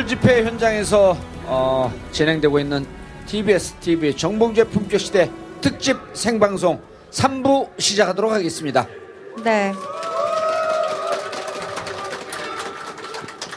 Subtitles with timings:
[0.00, 2.86] 촛불 집회 현장에서 어, 진행되고 있는
[3.26, 8.86] TBS TV 정봉재 품격 시대 특집 생방송 3부 시작하도록 하겠습니다.
[9.44, 9.74] 네.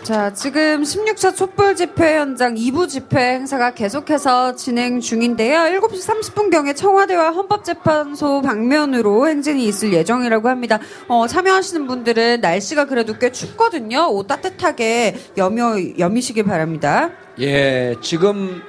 [0.03, 5.59] 자, 지금 16차 촛불 집회 현장 2부 집회 행사가 계속해서 진행 중인데요.
[5.79, 10.79] 7시 30분경에 청와대와 헌법재판소 방면으로 행진이 있을 예정이라고 합니다.
[11.07, 14.09] 어, 참여하시는 분들은 날씨가 그래도 꽤 춥거든요.
[14.11, 17.11] 옷 따뜻하게 여며, 여미시길 바랍니다.
[17.39, 18.61] 예, 지금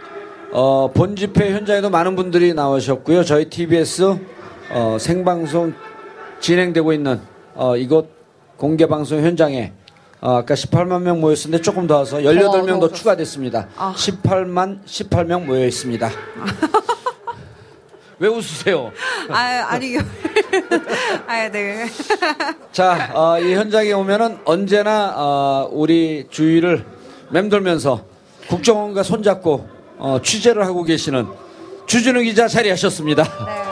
[0.53, 3.25] 어, 본 집회 현장에도 많은 분들이 나오셨고요.
[3.25, 4.17] 저희 TBS
[4.71, 5.75] 어, 생방송
[6.39, 7.21] 진행되고 있는
[7.55, 8.09] 어, 이곳
[8.57, 9.84] 공개 방송 현장에 어,
[10.27, 13.69] 아까 18만 명 모였었는데 조금 더 와서 18명 더, 더 추가됐습니다.
[13.77, 13.93] 아.
[13.95, 16.11] 18만 18명 모여 있습니다.
[18.21, 18.91] 왜 웃으세요?
[19.29, 19.99] 아, 아니,
[21.27, 21.87] 아, 네.
[22.73, 26.87] 자, 어, 이 현장에 오면은 언제나 어, 우리 주위를
[27.29, 28.07] 맴돌면서
[28.49, 31.27] 국정원과 손잡고 어, 취재를 하고 계시는
[31.87, 33.25] 주진우 기자 자리하셨습니다.
[33.25, 33.65] 네.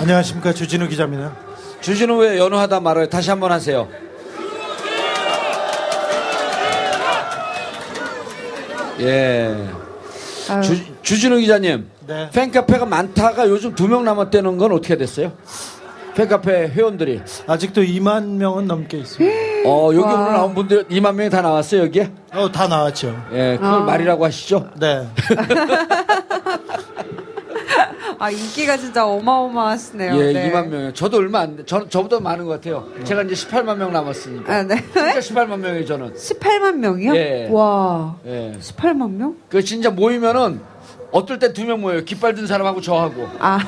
[0.00, 1.49] 안녕하십니까 주진우 기자입니다.
[1.80, 3.08] 주진우 왜 연호하다 말아요?
[3.08, 3.88] 다시 한번 하세요.
[9.00, 9.56] 예.
[10.48, 10.62] 아유.
[10.62, 11.88] 주, 주진우 기자님.
[12.06, 12.28] 네.
[12.32, 15.32] 팬카페가 많다가 요즘 두 명 남았다는 건 어떻게 됐어요?
[16.14, 17.22] 팬카페 회원들이.
[17.46, 19.36] 아직도 2만 명은 넘게 있습니다.
[19.70, 20.14] 어, 여기 와.
[20.14, 22.10] 오늘 나온 분들 2만 명이 다 나왔어요, 여기에?
[22.34, 23.08] 어, 다 나왔죠.
[23.32, 23.78] 예, 그걸 아.
[23.80, 24.68] 말이라고 하시죠?
[24.78, 25.06] 네.
[28.18, 30.16] 아, 인기가 진짜 어마어마하시네요.
[30.18, 30.50] 예, 네.
[30.50, 30.92] 2만 명이요.
[30.94, 31.62] 저도 얼마 안 돼.
[31.66, 32.86] 저, 저보다 많은 것 같아요.
[33.04, 34.52] 제가 이제 18만 명 남았으니까.
[34.52, 34.76] 아, 네.
[34.92, 36.14] 진짜 18만 명이에요, 저는.
[36.14, 37.14] 18만 명이요?
[37.16, 37.48] 예.
[37.50, 38.52] 와, 예.
[38.60, 39.36] 18만 명?
[39.48, 40.60] 그 진짜 모이면은
[41.12, 42.04] 어떨 때 두 명 모여요.
[42.04, 43.28] 깃발 든 사람하고 저하고.
[43.38, 43.58] 아,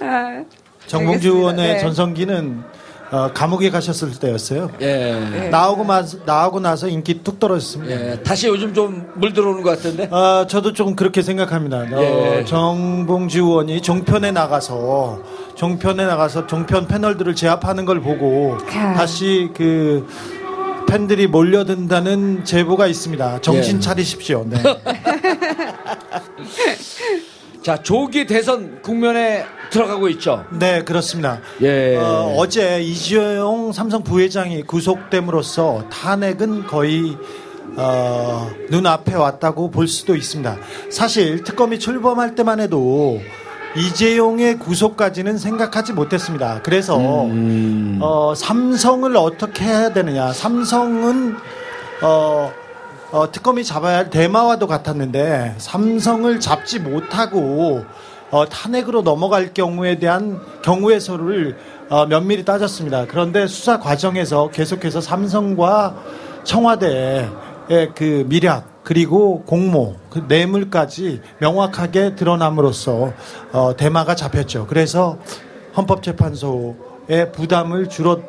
[0.00, 0.44] 아,
[0.86, 1.28] 정봉주.
[1.28, 1.78] 의원의 네.
[1.78, 2.64] 전성기는
[3.12, 4.70] 어, 감옥에 가셨을 때였어요.
[4.80, 5.48] 예.
[5.50, 7.92] 나오고, 마, 나오고 나서 인기 뚝 떨어졌습니다.
[8.12, 8.22] 예.
[8.22, 10.04] 다시 요즘 좀 물 들어오는 것 같은데.
[10.14, 11.78] 어, 저도 좀 그렇게 생각합니다.
[11.92, 12.44] 어, 예.
[12.44, 15.20] 정봉주 의원이 종편에 나가서
[15.56, 18.66] 종편에 나가서 종편 패널들을 제압하는 걸 보고 캬.
[18.94, 20.06] 다시 그
[20.88, 23.40] 팬들이 몰려든다는 제보가 있습니다.
[23.42, 23.80] 정신 예.
[23.80, 24.44] 차리십시오.
[24.48, 24.62] 네.
[27.62, 30.44] 자, 조기 대선 국면에 들어가고 있죠.
[30.50, 31.40] 네, 그렇습니다.
[31.60, 31.96] 예.
[31.96, 37.16] 어, 제 이재용 삼성 부회장이 구속됨으로써 탄핵은 거의
[37.76, 40.56] 어, 눈앞에 왔다고 볼 수도 있습니다.
[40.90, 43.20] 사실 특검이 출범할 때만 해도
[43.76, 46.60] 이재용의 구속까지는 생각하지 못했습니다.
[46.62, 46.96] 그래서
[47.26, 47.98] 음.
[48.00, 50.32] 어, 삼성을 어떻게 해야 되느냐.
[50.32, 51.36] 삼성은
[52.02, 52.52] 어,
[53.12, 57.84] 어, 특검이 잡아야 할 대마와도 같았는데 삼성을 잡지 못하고
[58.30, 61.56] 어, 탄핵으로 넘어갈 경우에 대한 경우의 수를
[61.88, 63.06] 어, 면밀히 따졌습니다.
[63.08, 65.96] 그런데 수사 과정에서 계속해서 삼성과
[66.44, 67.28] 청와대의
[67.96, 73.12] 그 미략 그리고 공모 그 뇌물까지 명확하게 드러남으로써
[73.52, 74.68] 어, 대마가 잡혔죠.
[74.68, 75.18] 그래서
[75.76, 78.20] 헌법재판소의 부담을 줄었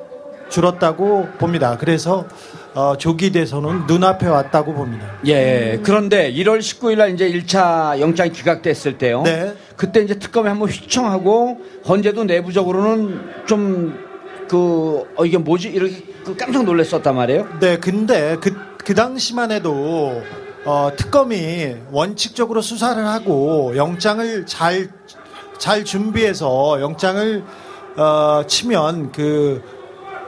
[0.49, 1.77] 줄었다고 봅니다.
[1.77, 2.25] 그래서
[2.73, 5.05] 어, 조기 대선은 눈앞에 왔다고 봅니다.
[5.25, 5.79] 예.
[5.83, 9.23] 그런데 1월 19일 날 이제 1차 영장이 기각됐을 때요.
[9.23, 9.53] 네.
[9.75, 13.99] 그때 이제 특검이 한번 휘청하고 헌재도 내부적으로는 좀
[14.47, 15.69] 그, 어, 이게 뭐지?
[15.69, 17.47] 이렇게 그 깜짝 놀랐었단 말이에요.
[17.59, 20.21] 네, 근데 그, 그 당시만 해도
[20.63, 24.89] 어, 특검이 원칙적으로 수사를 하고 영장을 잘,
[25.57, 27.43] 잘 준비해서 영장을
[27.97, 29.61] 어, 치면 그,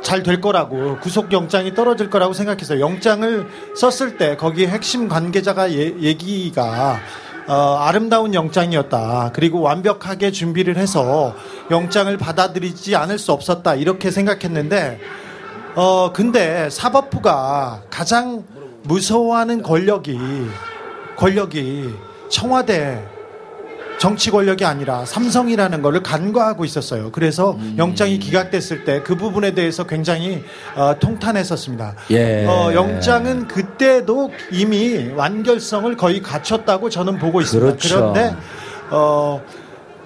[0.03, 5.95] 잘 될 거라고 구속 영장이 떨어질 거라고 생각해서 영장을 썼을 때 거기 핵심 관계자가 예,
[5.99, 6.99] 얘기가
[7.47, 9.31] 어, 아름다운 영장이었다.
[9.33, 11.35] 그리고 완벽하게 준비를 해서
[11.71, 13.75] 영장을 받아들이지 않을 수 없었다.
[13.75, 14.99] 이렇게 생각했는데
[15.75, 18.45] 어, 근데 사법부가 가장
[18.83, 20.19] 무서워하는 권력이,
[21.17, 21.89] 권력이
[22.29, 23.03] 청와대
[24.03, 27.09] 정치 권력이 아니라 삼성이라는 거를 간과하고 있었어요.
[27.13, 30.43] 그래서 영장이 기각됐을 때 그 부분에 대해서 굉장히
[30.75, 31.95] 어, 통탄했었습니다.
[32.11, 32.45] 예.
[32.45, 37.77] 어, 영장은 그때도 이미 완결성을 거의 갖췄다고 저는 보고 있습니다.
[37.77, 37.95] 그렇죠.
[37.95, 38.35] 그런데
[38.91, 39.41] 어,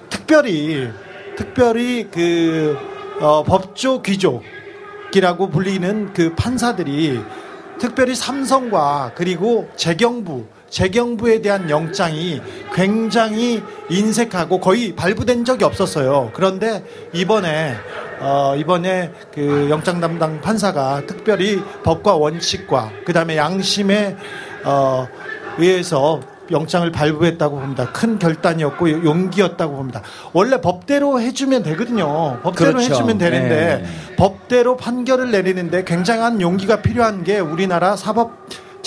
[0.08, 0.88] 특별히
[1.36, 2.76] 특별히 그
[3.20, 7.20] 어, 법조 귀족이라고 불리는 그 판사들이
[7.80, 12.40] 특별히 삼성과 그리고 재경부 재경부에 대한 영장이
[12.74, 16.30] 굉장히 인색하고 거의 발부된 적이 없었어요.
[16.34, 17.74] 그런데 이번에
[18.20, 24.16] 어, 이번에 그 영장 담당 판사가 특별히 법과 원칙과 그 다음에 양심에
[24.64, 25.06] 어,
[25.58, 26.20] 의해서
[26.50, 27.92] 영장을 발부했다고 봅니다.
[27.92, 30.02] 큰 결단이었고 용기였다고 봅니다.
[30.32, 32.40] 원래 법대로 해주면 되거든요.
[32.42, 32.94] 법대로 그렇죠.
[32.94, 34.16] 해주면 되는데 네.
[34.16, 38.32] 법대로 판결을 내리는데 굉장한 용기가 필요한 게 우리나라 사법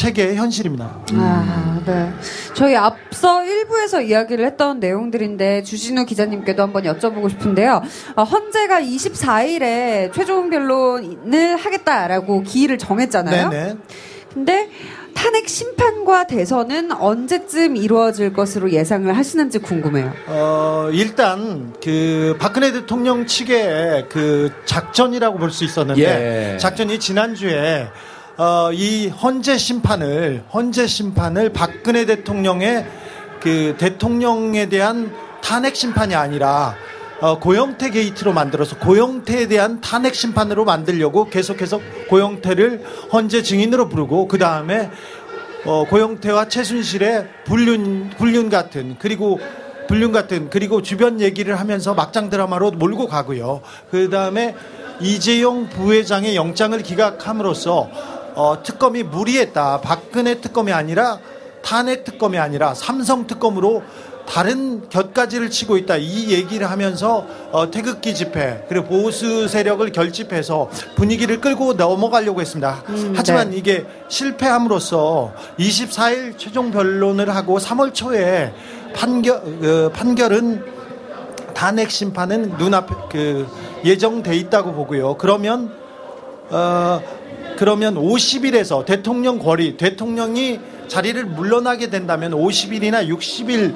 [0.01, 0.97] 체계의 현실입니다.
[1.13, 2.11] 아, 네.
[2.55, 7.83] 저희 앞서 1부에서 이야기를 했던 내용들인데 주진우 기자님께도 한번 여쭤보고 싶은데요.
[8.15, 13.49] 어, 헌재가 24일에 최종 변론을 하겠다라고 기일을 정했잖아요.
[13.49, 13.75] 네네.
[14.33, 14.69] 근데
[15.13, 20.11] 탄핵 심판과 대선은 언제쯤 이루어질 것으로 예상을 하시는지 궁금해요.
[20.27, 26.57] 어, 일단 그 박근혜 대통령 측의 그 작전이라고 볼 수 있었는데 예.
[26.57, 27.87] 작전이 지난주에
[28.37, 32.85] 어, 이 헌재 심판을 헌재 심판을 박근혜 대통령의
[33.41, 36.75] 그 대통령에 대한 탄핵 심판이 아니라
[37.19, 41.79] 어, 고영태 게이트로 만들어서 고영태에 대한 탄핵 심판으로 만들려고 계속해서
[42.09, 44.89] 고영태를 헌재 증인으로 부르고 그 다음에
[45.65, 49.39] 어, 고영태와 최순실의 불륜 불륜 같은 그리고
[49.87, 53.61] 불륜 같은 그리고 주변 얘기를 하면서 막장 드라마로 몰고 가고요.
[53.91, 54.55] 그 다음에
[55.01, 57.89] 이재용 부회장의 영장을 기각함으로써
[58.35, 59.81] 어, 특검이 무리했다.
[59.81, 61.19] 박근혜 특검이 아니라
[61.61, 63.83] 탄핵 특검이 아니라 삼성 특검으로
[64.27, 65.97] 다른 곁가지를 치고 있다.
[65.97, 72.83] 이 얘기를 하면서 어, 태극기 집회 그리고 보수 세력을 결집해서 분위기를 끌고 넘어가려고 했습니다.
[72.89, 73.57] 음, 하지만 네.
[73.57, 78.53] 이게 실패함으로써 24일 최종 변론을 하고 3월 초에
[78.93, 80.63] 판결 어, 판결은
[81.53, 83.47] 탄핵 심판은 눈앞에 그
[83.83, 85.17] 예정돼 있다고 보고요.
[85.17, 85.73] 그러면
[86.49, 87.01] 어
[87.57, 93.75] 그러면 50일에서 대통령 권리 대통령이 자리를 물러나게 된다면 50일이나 60일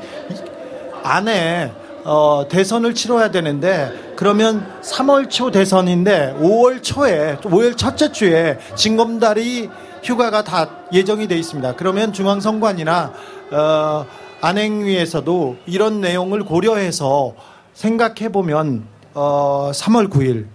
[1.03, 1.71] 안에
[2.03, 9.69] 어, 대선을 치러야 되는데 그러면 3월 초 대선인데 5월 초에 5월 첫째 주에 징검다리
[10.03, 11.75] 휴가가 다 예정이 돼 있습니다.
[11.75, 13.13] 그러면 중앙선관이나
[13.51, 14.05] 어,
[14.41, 17.33] 안행위에서도 이런 내용을 고려해서
[17.73, 18.85] 생각해 보면
[19.15, 20.45] 어, 3월 9일,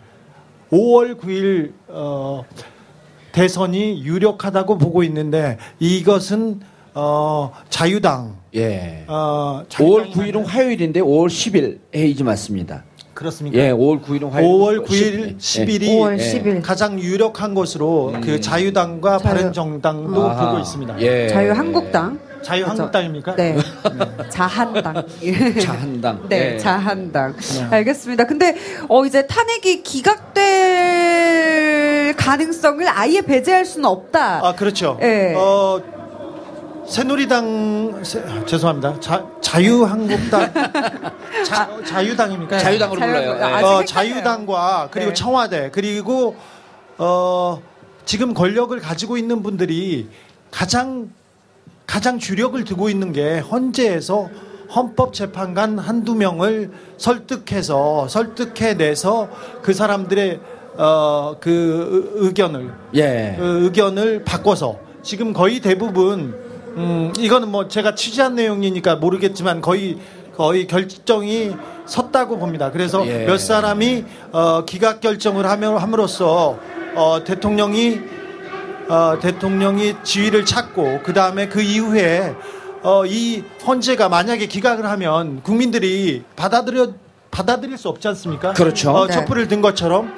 [0.71, 2.45] 5월 9일 어,
[3.33, 6.61] 대선이 유력하다고 보고 있는데 이것은
[6.95, 9.05] 어, 자유당 예.
[9.07, 12.85] 어, 5월 자유당이 9일은 화요일인데 5월 10일 회의지 맞습니다.
[13.15, 13.59] 그렇습니까?
[13.59, 14.51] 예, 5월 9일은 화요일.
[14.51, 16.33] 5월 9일, 10 일이 5월 예.
[16.43, 16.63] 10일.
[16.63, 20.37] 가장 유력한 것으로 그 자유당과 자유- 바른정당도.
[20.37, 21.01] 보고 있습니다.
[21.03, 21.29] 예.
[21.29, 22.19] 자유한국당.
[22.43, 23.37] 자유한국당입니까?
[23.37, 23.57] 네.
[24.31, 25.05] 자한당.
[25.63, 26.29] 자한당.
[26.29, 26.59] 네, 예.
[26.59, 27.35] 자한당.
[27.71, 28.25] 알겠습니다.
[28.25, 28.57] 근데
[28.89, 29.83] 어 이제 탄핵이
[30.81, 34.47] 기각될 가능성을 아예 배제할 수는 없다.
[34.47, 34.99] 아 그렇죠.
[35.03, 35.35] 예.
[35.37, 35.81] 어
[36.87, 38.99] 새누리당 새- 아, 죄송합니다.
[39.01, 40.53] 자, 자유한국당
[41.47, 42.59] 자, 자유당입니까?
[42.59, 43.37] 자유당으로 자유- 불러요.
[43.39, 43.43] 예.
[43.43, 43.85] 아직 어.
[43.85, 45.15] 자유당과 그리고 네.
[45.15, 46.35] 청와대 그리고
[46.99, 47.63] 어
[48.05, 50.09] 지금 권력을 가지고 있는 분들이
[50.51, 51.11] 가장
[51.91, 54.31] 가장 주력을 두고 있는 게 헌재에서
[54.73, 59.29] 헌법재판관 한두 명을 설득해서 설득해내서
[59.61, 60.41] 그 사람들의
[60.79, 63.35] 어 그 의견을 예.
[63.37, 66.33] 그 의견을 바꿔서 지금 거의 대부분
[66.77, 69.99] 음 이거는 뭐 제가 취재한 내용이니까 모르겠지만 거의
[70.37, 72.71] 거의 결정이 섰다고 봅니다.
[72.71, 73.25] 그래서 예.
[73.25, 76.57] 몇 사람이 어 기각 결정을 하며 함으로써
[76.95, 78.20] 어 대통령이
[78.91, 82.35] 어 대통령이 지위를 찾고 그 다음에 그 이후에
[82.83, 86.95] 어 이 헌재가 만약에 기각을 하면 국민들이 받아들여
[87.31, 88.53] 받아들일 수 없지 않습니까?
[88.55, 88.91] 그렇죠.
[88.91, 89.13] 어, 네.
[89.13, 90.15] 촛불을 든 것처럼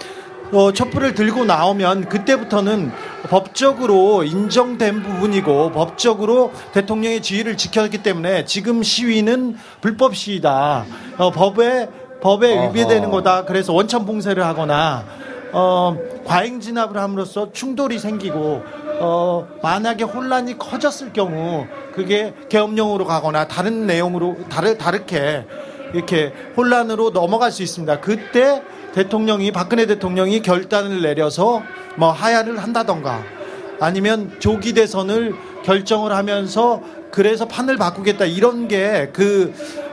[0.52, 2.92] 어, 촛불을 들고 나오면 그때부터는
[3.28, 10.84] 법적으로 인정된 부분이고 법적으로 대통령의 지위를 지켰기 때문에 지금 시위는 불법 시위다.
[11.18, 11.88] 어, 법에
[12.22, 12.68] 법에.
[12.68, 13.44] 위배되는 거다.
[13.44, 15.04] 그래서 원천 봉쇄를 하거나
[15.52, 18.62] 어, 과잉 진압을 함으로써 충돌이 생기고
[19.00, 25.46] 어, 만약에 혼란이 커졌을 경우 그게 계엄령으로 가거나 다른 내용으로 다르, 다르게
[25.92, 28.00] 이렇게 혼란으로 넘어갈 수 있습니다.
[28.00, 28.62] 그때
[28.94, 31.62] 대통령이 박근혜 대통령이 결단을 내려서
[31.96, 33.22] 뭐 하야를 한다던가
[33.80, 36.80] 아니면 조기 대선을 결정을 하면서
[37.10, 39.52] 그래서 판을 바꾸겠다 이런 게그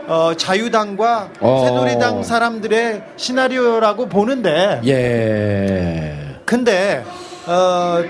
[0.10, 1.64] 어, 자유당과 어.
[1.66, 6.36] 새누리당 사람들의 시나리오라고 보는데 예.
[6.46, 7.04] 근데
[7.46, 8.04] 어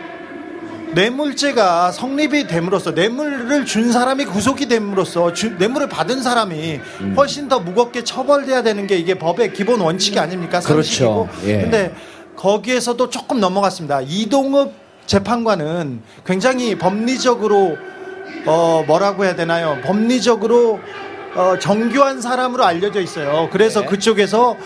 [0.94, 7.14] 뇌물죄가 성립이 됨으로써 뇌물을 준 사람이 구속이 됨으로써 주- 뇌물을 받은 사람이 음.
[7.18, 10.62] 훨씬 더 무겁게 처벌돼야 되는 게 이게 법의 기본 원칙이 아닙니까?
[10.62, 10.82] 그렇죠.
[10.82, 11.30] 상식이고.
[11.48, 11.62] 예.
[11.62, 11.94] 근데
[12.38, 14.02] 거기에서도 조금 넘어갔습니다.
[14.02, 14.72] 이동읍
[15.06, 17.78] 재판관은 굉장히 법리적으로
[18.46, 19.78] 어 뭐라고 해야 되나요?
[19.84, 20.80] 법리적으로
[21.36, 23.50] 어 정교한 사람으로 알려져 있어요.
[23.52, 23.86] 그래서 네.
[23.88, 24.58] 그쪽에서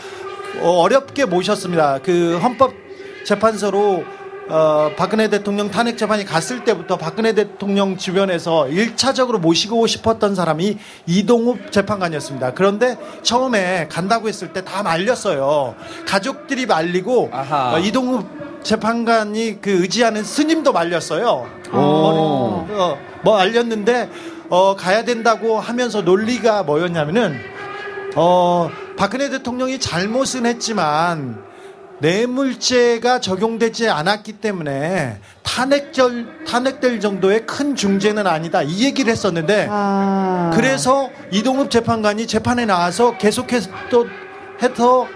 [0.61, 1.99] 어, 어렵게 모셨습니다.
[2.03, 2.73] 그 헌법
[3.25, 4.03] 재판소로
[4.49, 11.71] 어, 박근혜 대통령 탄핵 재판이 갔을 때부터 박근혜 대통령 주변에서 일차적으로 모시고 싶었던 사람이 이동욱
[11.71, 12.53] 재판관이었습니다.
[12.53, 15.75] 그런데 처음에 간다고 했을 때 다 말렸어요.
[16.05, 17.29] 가족들이 말리고.
[17.75, 18.27] 어, 이동욱
[18.63, 21.47] 재판관이 그 의지하는 스님도 말렸어요.
[21.73, 21.77] 오.
[21.77, 24.09] 어, 뭐 알렸는데
[24.53, 27.39] 어, 가야 된다고 하면서 논리가 뭐였냐면은
[28.15, 31.43] 어, 박근혜 대통령이 잘못은 했지만
[31.97, 40.51] 뇌물죄가 적용되지 않았기 때문에 탄핵절 탄핵될 정도의 큰 중죄는 아니다 이 얘기를 했었는데 아.
[40.53, 44.05] 그래서 이동욱 재판관이 재판에 나와서 계속해서 또
[44.61, 45.07] 해서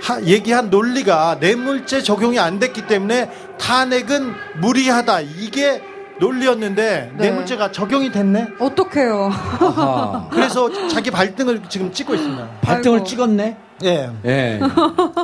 [0.00, 4.32] 하- 얘기한 논리가 뇌물죄 적용이 안 됐기 때문에 탄핵은
[4.62, 5.82] 무리하다 이게
[6.20, 7.30] 논리였는데 네.
[7.30, 8.48] 뇌물죄가 적용이 됐네.
[8.60, 9.30] 어떡해요.
[9.32, 10.28] 아하.
[10.30, 12.48] 그래서 자기 발등을 지금 찍고 있습니다.
[12.60, 13.06] 발등을 아이고.
[13.06, 13.56] 찍었네.
[13.84, 14.10] 예.
[14.26, 14.60] 예.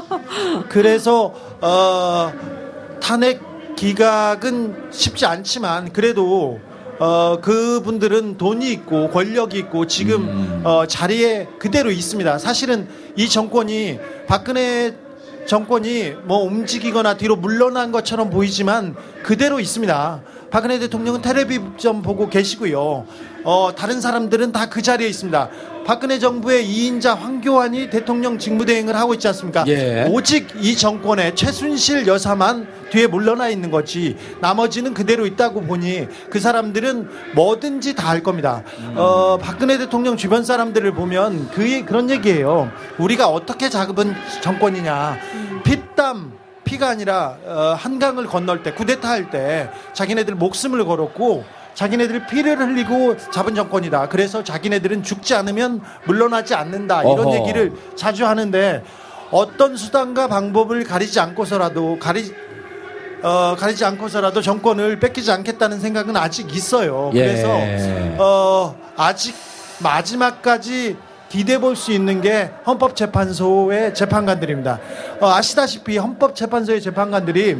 [0.68, 2.32] 그래서 어,
[3.00, 3.40] 탄핵
[3.76, 6.58] 기각은 쉽지 않지만 그래도
[6.98, 10.62] 어, 그분들은 돈이 있고 권력이 있고 지금 음.
[10.64, 12.38] 어, 자리에 그대로 있습니다.
[12.38, 14.94] 사실은 이 정권이 박근혜
[15.46, 20.22] 정권이 뭐 움직이거나 뒤로 물러난 것처럼 보이지만 그대로 있습니다.
[20.50, 23.06] 박근혜 대통령은 텔레비전 보고 계시고요.
[23.44, 25.48] 어, 다른 사람들은 다 그 자리에 있습니다.
[25.86, 29.64] 박근혜 정부의 2인자 황교안이 대통령 직무대행을 하고 있지 않습니까?
[29.68, 30.04] 예.
[30.10, 37.08] 오직 이 정권의 최순실 여사만 뒤에 물러나 있는 거지 나머지는 그대로 있다고 보니 그 사람들은
[37.36, 38.62] 뭐든지 다 할 겁니다.
[38.96, 42.70] 어, 박근혜 대통령 주변 사람들을 보면 그 그런 얘기예요.
[42.98, 45.18] 우리가 어떻게 잡은 정권이냐.
[45.64, 46.32] 피땀
[46.66, 51.44] 피가 아니라 어, 한강을 건널 때 쿠데타 할 때 자기네들 목숨을 걸었고
[51.74, 54.08] 자기네들 피를 흘리고 잡은 정권이다.
[54.08, 57.02] 그래서 자기네들은 죽지 않으면 물러나지 않는다.
[57.02, 57.36] 이런 어허.
[57.36, 58.82] 얘기를 자주 하는데
[59.30, 62.32] 어떤 수단과 방법을 가리지 않고서라도 가리
[63.22, 67.10] 어, 가리지 않고서라도 정권을 뺏기지 않겠다는 생각은 아직 있어요.
[67.14, 67.20] 예.
[67.20, 67.58] 그래서
[68.18, 69.34] 어, 아직
[69.80, 70.96] 마지막까지
[71.36, 74.80] 기대 볼수 있는 게 헌법재판소의 재판관들입니다.
[75.20, 77.58] 어, 아시다시피 헌법재판소의 재판관들이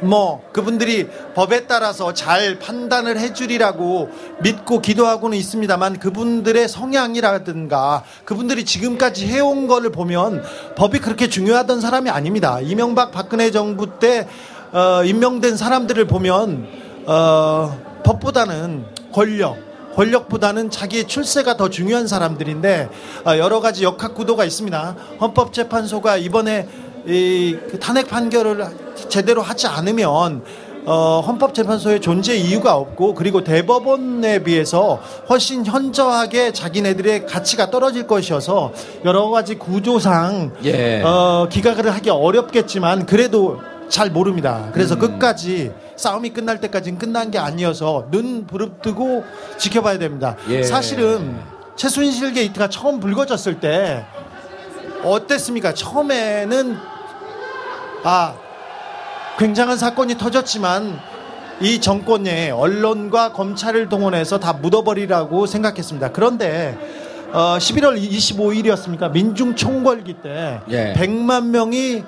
[0.00, 4.10] 뭐 그분들이 법에 따라서 잘 판단을 해주리라고
[4.42, 10.44] 믿고 기도하고는 있습니다만 그분들의 성향이라든가 그분들이 지금까지 해온 거를 보면
[10.76, 12.60] 법이 그렇게 중요하던 사람이 아닙니다.
[12.60, 14.28] 이명박 박근혜 정부 때
[14.70, 16.68] 어, 임명된 사람들을 보면
[17.06, 19.67] 어, 법보다는 권력
[19.98, 22.88] 권력보다는 자기의 출세가 더 중요한 사람들인데
[23.26, 24.94] 어, 여러 가지 역학 구도가 있습니다.
[25.20, 26.68] 헌법재판소가 이번에
[27.04, 28.64] 이그 탄핵 판결을
[29.08, 30.44] 제대로 하지 않으면
[30.86, 38.72] 어, 헌법재판소의 존재 이유가 없고 그리고 대법원에 비해서 훨씬 현저하게 자기네들의 가치가 떨어질 것이어서
[39.04, 41.02] 여러 가지 구조상 예.
[41.02, 43.58] 어, 기각을 하기 어렵겠지만 그래도
[43.88, 44.70] 잘 모릅니다.
[44.72, 45.00] 그래서 음.
[45.00, 49.24] 끝까지 싸움이 끝날 때까지는 끝난 게 아니어서 눈 부릅뜨고
[49.56, 50.36] 지켜봐야 됩니다.
[50.48, 50.62] 예.
[50.62, 51.38] 사실은
[51.76, 54.04] 최순실 게이트가 처음 불거졌을 때
[55.04, 55.74] 어땠습니까?
[55.74, 56.76] 처음에는
[58.04, 58.34] 아
[59.38, 60.98] 굉장한 사건이 터졌지만
[61.60, 66.12] 이 정권에 언론과 검찰을 동원해서 다 묻어버리라고 생각했습니다.
[66.12, 66.76] 그런데
[67.32, 69.10] 어, 11월 25일이었습니까?
[69.12, 70.94] 민중 총궐기 때 예.
[70.96, 72.04] 100만 명이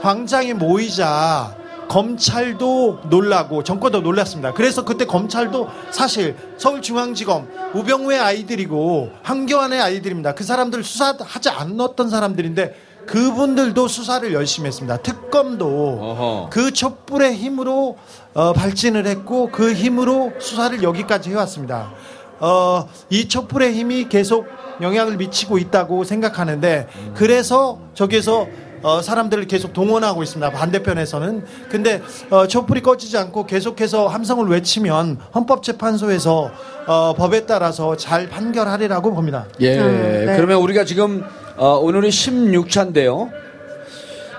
[0.00, 1.56] 광장에 모이자
[1.88, 4.52] 검찰도 놀라고 정권도 놀랐습니다.
[4.52, 10.34] 그래서 그때 검찰도 사실 서울중앙지검 우병우의 아이들이고 황교안의 아이들입니다.
[10.34, 12.74] 그 사람들 수사하지 않았던 사람들인데
[13.06, 14.96] 그분들도 수사를 열심히 했습니다.
[14.96, 16.50] 특검도 어허.
[16.50, 17.96] 그 촛불의 힘으로
[18.34, 21.92] 어, 발진을 했고 그 힘으로 수사를 여기까지 해왔습니다.
[22.40, 24.46] 어, 이 촛불의 힘이 계속
[24.80, 28.46] 영향을 미치고 있다고 생각하는데 그래서 저기에서
[28.86, 30.48] 어, 사람들을 계속 동원하고 있습니다.
[30.52, 31.44] 반대편에서는.
[31.68, 32.00] 근데
[32.30, 36.52] 어, 촛불이 꺼지지 않고 계속해서 함성을 외치면 헌법재판소에서
[36.86, 39.46] 어, 법에 따라서 잘 판결하리라고 봅니다.
[39.58, 39.80] 예.
[39.80, 40.36] 음, 네.
[40.36, 41.24] 그러면 우리가 지금
[41.56, 43.28] 어, 오늘이 16차인데요.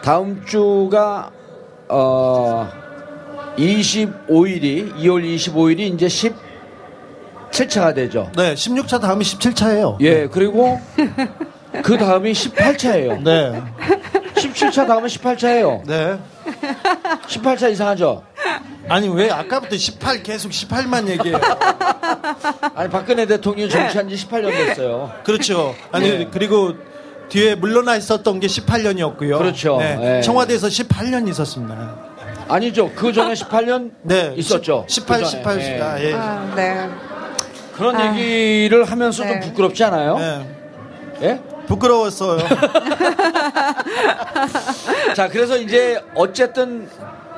[0.01, 1.29] 다음 주가
[1.89, 2.69] 어
[3.57, 6.07] 25일이 2월 25일이 이제
[7.51, 8.31] 17차가 되죠.
[8.37, 9.97] 네, 16차 다음이 17차예요.
[9.99, 10.27] 예.
[10.27, 10.79] 그리고
[11.83, 13.21] 그 다음이 18차예요.
[13.23, 13.61] 네.
[14.37, 15.85] 17차 다음은 18차예요.
[15.85, 16.17] 네.
[17.27, 18.23] 18차 이상하죠?
[18.89, 21.39] 아니 왜 아까부터 18 계속 18만 얘기해요?
[22.75, 25.11] 아니 박근혜 대통령이 정치한 지 18년 됐어요.
[25.23, 25.75] 그렇죠.
[25.91, 26.27] 아니 네.
[26.31, 26.75] 그리고
[27.29, 29.37] 뒤에 물러나 있었던 게 18년이었고요.
[29.37, 29.77] 그렇죠.
[29.79, 30.21] 네.
[30.21, 31.95] 청와대에서 18년 있었습니다.
[32.47, 32.91] 아니죠.
[32.95, 34.33] 그 전에 18년 네.
[34.37, 34.85] 있었죠.
[34.87, 35.43] 18, 그 전에.
[35.43, 35.63] 18, 예.
[35.63, 36.03] 18.
[36.05, 36.13] 예.
[36.13, 36.89] 아, 네.
[37.75, 38.17] 그런 아.
[38.17, 39.39] 얘기를 하면서 좀 네.
[39.41, 40.17] 부끄럽지 않아요?
[40.17, 40.55] 네.
[41.21, 41.41] 예?
[41.67, 42.39] 부끄러웠어요.
[45.15, 46.87] 자, 그래서 이제 어쨌든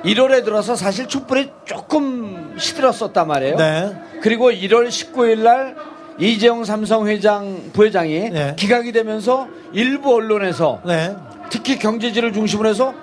[0.04, 3.56] 1월에 들어서 사실 촛불이 조금 시들었었단 말이에요.
[3.58, 4.02] 네.
[4.22, 5.76] 그리고 1월 19일 날
[6.18, 8.56] 이재용 삼성 회장 부회장이 네.
[8.58, 11.16] 기각이 되면서 일부 언론에서 네.
[11.50, 12.94] 특히 경제지를 중심으로 해서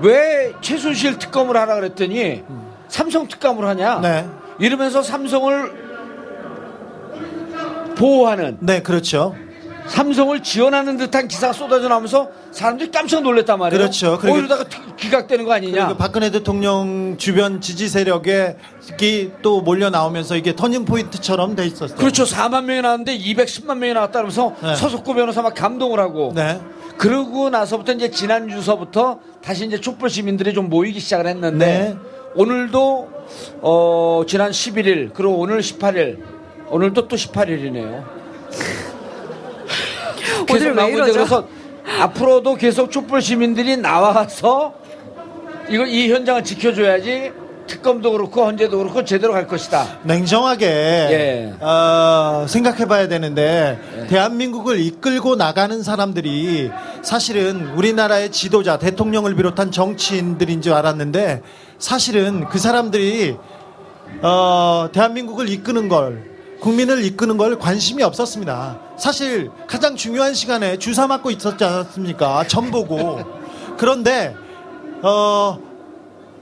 [0.00, 2.42] 왜 최순실 특검을 하라 그랬더니
[2.88, 4.26] 삼성 특검을 하냐 네.
[4.58, 5.86] 이러면서 삼성을
[7.96, 9.34] 보호하는 네, 그렇죠.
[9.88, 13.78] 삼성을 지원하는 듯한 기사가 쏟아져 나오면서 사람들이 깜짝 놀랐단 말이에요.
[13.80, 14.12] 그렇죠.
[14.14, 15.86] 어, 그리고- 이러다가 특- 기각되는 거 아니냐.
[15.86, 18.56] 그리고 박근혜 대통령 주변 지지 세력에
[19.00, 21.96] 이또 몰려 나오면서 이게 터닝 포인트처럼 돼 있었어요.
[21.98, 22.24] 그렇죠.
[22.24, 24.74] 4만 명이 나왔는데 210만 명이 나왔다면서 네.
[24.74, 26.32] 서석구 변호사 막 감동을 하고.
[26.34, 26.60] 네.
[26.98, 31.96] 그러고 나서부터 이제 지난 주서부터 다시 이제 촛불 시민들이 좀 모이기 시작을 했는데 네.
[32.34, 33.08] 오늘도
[33.60, 36.18] 어 지난 11일 그리고 오늘 18일
[36.70, 38.02] 오늘도 또 18일이네요.
[40.50, 41.12] 오늘 왜 이러죠?
[41.12, 41.48] 그래서
[42.00, 44.74] 앞으로도 계속 촛불 시민들이 나와서
[45.68, 47.32] 이걸 이 현장을 지켜줘야지
[47.66, 49.98] 특검도 그렇고 헌재도 그렇고 제대로 갈 것이다.
[50.04, 51.54] 냉정하게 예.
[51.60, 53.78] 어, 생각해봐야 되는데
[54.08, 56.70] 대한민국을 이끌고 나가는 사람들이
[57.02, 61.42] 사실은 우리나라의 지도자 대통령을 비롯한 정치인들인 줄 알았는데
[61.78, 63.36] 사실은 그 사람들이
[64.22, 68.80] 어, 대한민국을 이끄는 걸 국민을 이끄는 걸 관심이 없었습니다.
[68.98, 72.46] 사실 가장 중요한 시간에 주사 맞고 있었지 않았습니까?
[72.46, 73.20] 점 보고
[73.76, 74.34] 그런데
[75.02, 75.58] 어,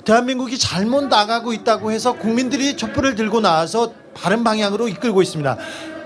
[0.04, 5.56] 대한민국이 잘못 나가고 있다고 해서 국민들이 촛불을 들고 나와서 바른 방향으로 이끌고 있습니다.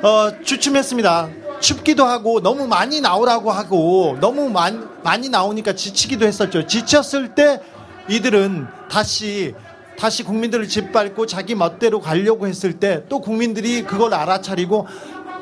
[0.03, 1.29] 어, 주춤했습니다.
[1.61, 6.67] 춥기도 하고 너무 많이 나오라고 하고 너무 많이, 많이 나오니까 지치기도 했었죠.
[6.67, 7.61] 지쳤을 때
[8.09, 9.55] 이들은 다시
[9.99, 14.87] 다시 국민들을 짓밟고 자기 멋대로 가려고 했을 때 또 국민들이 그걸 알아차리고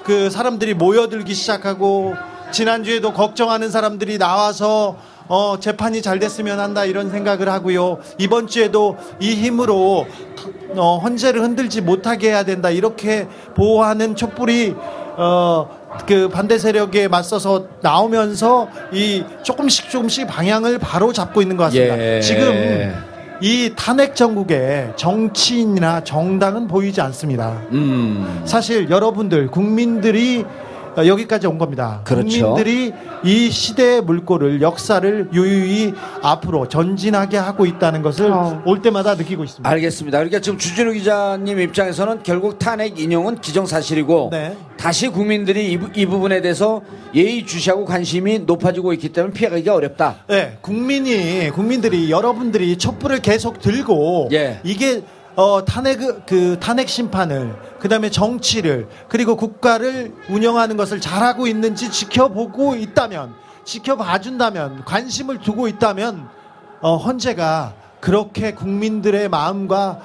[0.05, 2.14] 그 사람들이 모여들기 시작하고
[2.53, 4.97] 지난주에도 걱정하는 사람들이 나와서
[5.29, 7.99] 어, 재판이 잘 됐으면 한다 이런 생각을 하고요.
[8.19, 10.07] 이번 주에도 이 힘으로
[10.77, 14.75] 어, 헌재를 흔들지 못하게 해야 된다 이렇게 보호하는 촛불이
[15.19, 15.69] 어,
[16.07, 21.99] 그 반대 세력에 맞서서 나오면서 이 조금씩 조금씩 방향을 바로 잡고 있는 것 같습니다.
[21.99, 22.21] 예.
[22.21, 22.95] 지금
[23.40, 27.61] 이 탄핵 정국에 정치인이나 정당은 보이지 않습니다.
[27.72, 28.42] 음.
[28.46, 30.65] 사실 여러분들 국민들이 어,
[31.04, 32.00] 여기까지 온 겁니다.
[32.04, 32.54] 그렇죠.
[32.54, 32.92] 국민들이
[33.24, 38.62] 이 시대의 물꼬를 역사를 유유히 앞으로 전진하게 하고 있다는 것을 어.
[38.64, 39.68] 올 때마다 느끼고 있습니다.
[39.68, 40.18] 알겠습니다.
[40.18, 44.56] 그러니까 지금 주진우 기자님 입장에서는 결국 탄핵 인용은 기정사실이고 네.
[44.76, 46.82] 다시 국민들이 이, 부- 이 부분에 대해서
[47.14, 50.16] 예의주시하고 관심이 높아지고 있기 때문에 피해가기가 어렵다.
[50.28, 54.61] 네, 국민이 국민들이 여러분들이 촛불을 계속 들고 예.
[54.64, 55.02] 이게
[55.37, 63.35] 어, 탄핵 그 탄핵 심판을 그다음에 정치를 그리고 국가를 운영하는 것을 잘하고 있는지 지켜보고 있다면
[63.64, 66.29] 지켜봐 준다면 관심을 두고 있다면
[66.81, 70.01] 어, 헌재가 그렇게 국민들의 마음과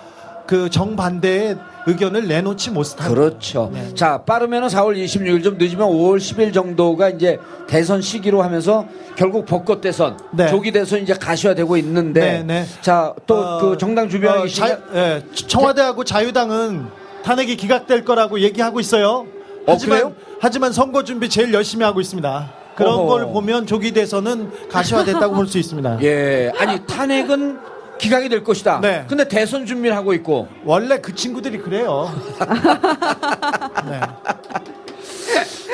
[0.47, 3.09] 그 정반대의 의견을 내놓지 못합니다.
[3.09, 3.69] 그렇죠.
[3.73, 3.93] 네.
[3.95, 9.45] 자, 빠르면 은 4월 26일 좀 늦으면 5월 10일 정도가 이제 대선 시기로 하면서 결국
[9.45, 10.47] 벚꽃 대선, 네.
[10.47, 12.65] 조기 대선 이제 가셔야 되고 있는데 네, 네.
[12.81, 16.85] 자, 또 어, 그 정당 주변에 어, 자- 예, 청와대하고 자유당은
[17.23, 19.25] 탄핵이 기각될 거라고 얘기하고 있어요.
[19.65, 20.13] 어, 하지만 그래요?
[20.39, 22.53] 하지만 선거 준비 제일 열심히 하고 있습니다.
[22.75, 23.05] 그런 어허.
[23.07, 25.99] 걸 보면 조기 대선은 가시화됐다고 볼 수 있습니다.
[26.03, 26.51] 예.
[26.57, 27.59] 아니, 탄핵은
[28.01, 28.79] 기각이 될 것이다.
[28.81, 29.05] 네.
[29.07, 32.11] 근데 대선 준비를 하고 있고 원래 그 친구들이 그래요.
[33.87, 34.01] 네.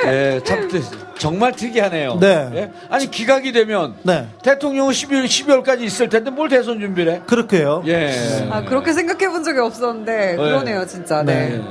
[0.05, 2.17] 예, 참 특- 정말 특이하네요.
[2.19, 2.49] 네.
[2.53, 2.71] 예?
[2.89, 4.27] 아니 기각이 되면 네.
[4.43, 7.21] 대통령은 12월 12월까지 있을 텐데 뭘 대선 준비를 해?
[7.25, 7.83] 그렇게요.
[7.87, 8.11] 예.
[8.51, 11.23] 아, 그렇게 생각해 본 적이 없었는데, 그러네요, 진짜.
[11.23, 11.49] 네.
[11.57, 11.61] 네.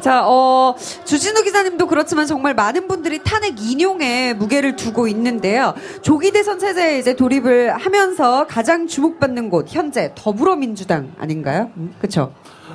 [0.00, 5.74] 자, 어, 주진우 기자님도 그렇지만 정말 많은 분들이 탄핵 인용에 무게를 두고 있는데요.
[6.02, 11.70] 조기 대선 체제에 이제 돌입을 하면서 가장 주목받는 곳, 현재 더불어민주당 아닌가요?
[12.00, 12.32] 그쵸?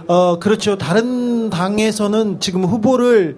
[0.07, 0.77] 어, 그렇죠.
[0.77, 3.37] 다른 당에서는 지금 후보를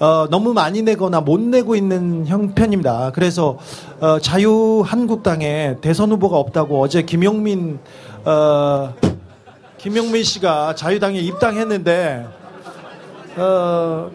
[0.00, 3.10] 어, 너무 많이 내거나 못 내고 있는 형편입니다.
[3.14, 3.58] 그래서
[4.00, 7.80] 어, 자유한국당에 대선 후보가 없다고 어제 김용민
[8.24, 8.94] 어,
[9.76, 12.37] 김용민 씨가 자유당에 입당했는데
[13.38, 14.10] 어,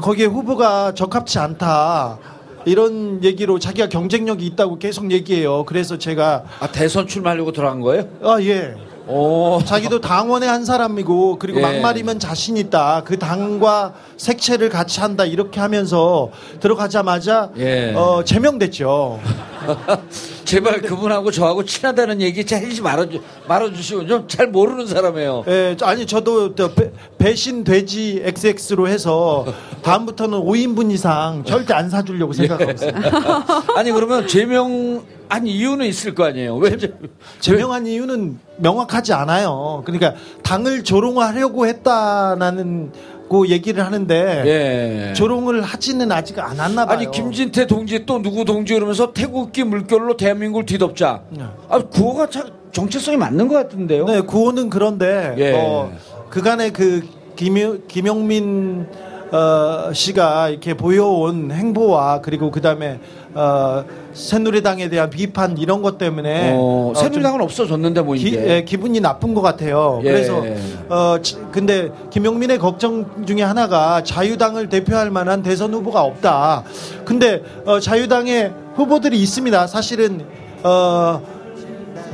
[0.00, 2.18] 거기에 후보가 적합치 않다.
[2.64, 5.64] 이런 얘기로 자기가 경쟁력이 있다고 계속 얘기해요.
[5.64, 8.04] 그래서 제가 아 대선 출마하려고 들어간 거예요?
[8.22, 8.76] 아 예.
[9.12, 9.60] 오.
[9.64, 11.62] 자기도 당원의 한 사람이고 그리고 예.
[11.62, 13.02] 막말이면 자신 있다.
[13.04, 15.24] 그 당과 색채를 같이 한다.
[15.24, 17.92] 이렇게 하면서 들어가자마자 예.
[17.94, 19.20] 어, 제명됐죠.
[20.44, 25.44] 제발 그분하고 저하고 친하다는 얘기 잘 하지 말아주, 말아주시고 좀잘 모르는 사람이에요.
[25.48, 29.46] 예, 아니 저도 저 배, 배신 돼지 XX로 해서
[29.82, 32.92] 다음부터는 5인분 이상 절대 안 사주려고 생각하고 있어요.
[33.76, 36.56] 아니 그러면 제명 아니 이유는 있을 거 아니에요.
[36.56, 36.92] 왜 제-
[37.40, 39.82] 제명한 이유는 명확하지 않아요.
[39.86, 42.92] 그러니까 당을 조롱하려고 했다라는
[43.30, 45.14] 고 얘기를 하는데 예.
[45.14, 46.98] 조롱을 하지는 아직 않았나 봐요.
[46.98, 51.22] 아니 김진태 동지 또 누구 동지 그러면서 태극기 물결로 대한민국을 뒤덮자.
[51.30, 51.42] 네.
[51.70, 54.04] 아 구호가 참 정체성이 맞는 것 같은데요.
[54.04, 55.52] 네, 구호는 그런데 예.
[55.54, 55.90] 어,
[56.28, 58.86] 그간의 그 김, 김용민
[59.32, 63.00] 어, 씨가 이렇게 보여온 행보와 그리고 그 다음에
[63.34, 68.56] 어, 새누리당에 대한 비판 이런 것 때문에 어, 어, 좀 새누리당은 없어졌는데 뭐 기, 이게.
[68.56, 70.00] 예, 기분이 나쁜 것 같아요.
[70.04, 70.10] 예.
[70.10, 70.44] 그래서
[70.90, 76.64] 어 지- 근데 김용민의 걱정 중에 하나가 자유당을 대표할 만한 대선 후보가 없다.
[77.06, 79.66] 근데 어, 자유당의 후보들이 있습니다.
[79.66, 80.26] 사실은
[80.62, 81.22] 어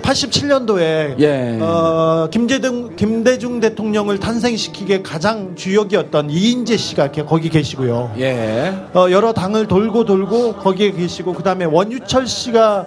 [0.03, 1.59] 87년도에 예.
[1.61, 8.13] 어, 김대중 김대중 대통령을 탄생시키기에 가장 주역이었던 이인재 씨가 거기 계시고요.
[8.19, 8.75] 예.
[8.95, 12.87] 어, 여러 당을 돌고 돌고 거기에 계시고 그다음에 원유철 씨가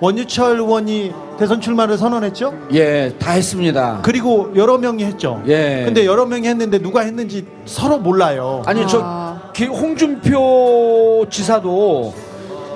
[0.00, 2.54] 원유철 의원이 대선 출마를 선언했죠.
[2.72, 4.00] 예, 다 했습니다.
[4.02, 5.42] 그리고 여러 명이 했죠.
[5.48, 5.82] 예.
[5.84, 8.62] 근데 여러 명이 했는데 누가 했는지 서로 몰라요.
[8.66, 8.86] 아니 아.
[8.86, 12.14] 저 기- 홍준표 지사도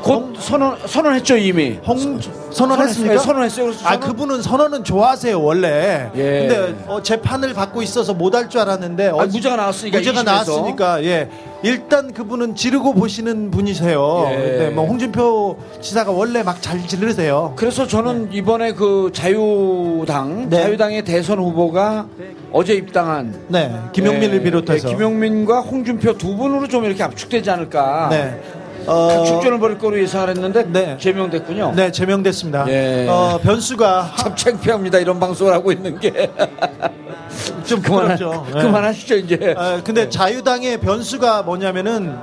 [0.03, 1.79] 곧 선언 선언했죠 이미.
[1.87, 3.15] 홍 선언했습니까?
[3.15, 3.67] 네, 선언했어요.
[3.67, 6.11] 그래서 아 선언- 그분은 선언은 좋아하세요 원래.
[6.17, 6.47] 예.
[6.49, 10.23] 근데 어, 재판을 받고 있어서 못 할 줄 알았는데 아, 무죄가 나왔으니까 무죄가 이심에서.
[10.53, 11.29] 나왔으니까 예
[11.63, 14.29] 일단 그분은 지르고 보시는 분이세요.
[14.33, 14.37] 예.
[14.37, 17.53] 근데 뭐 홍준표 지사가 원래 막 잘 지르세요.
[17.57, 20.63] 그래서 저는 이번에 그 자유당 네.
[20.63, 22.07] 자유당의 대선 후보가
[22.53, 28.09] 어제 입당한 네 김용민을 예, 비롯해서 예, 김용민과 홍준표 두 분으로 좀 이렇게 압축되지 않을까.
[28.11, 28.41] 네.
[28.87, 30.97] 어, 각축전을 벌일 거로 예상을 했는데 네.
[30.99, 31.73] 제명됐군요.
[31.77, 32.67] 네 제명됐습니다.
[32.69, 33.07] 예.
[33.09, 34.99] 어, 변수가 참 창피합니다.
[34.99, 36.31] 이런 방송을 하고 있는 게.
[37.65, 38.47] 좀 그만하, 그렇죠.
[38.57, 38.61] 예.
[38.63, 39.55] 그만하시죠 이제.
[39.57, 42.17] 어, 근데 자유당의 변수가 뭐냐면은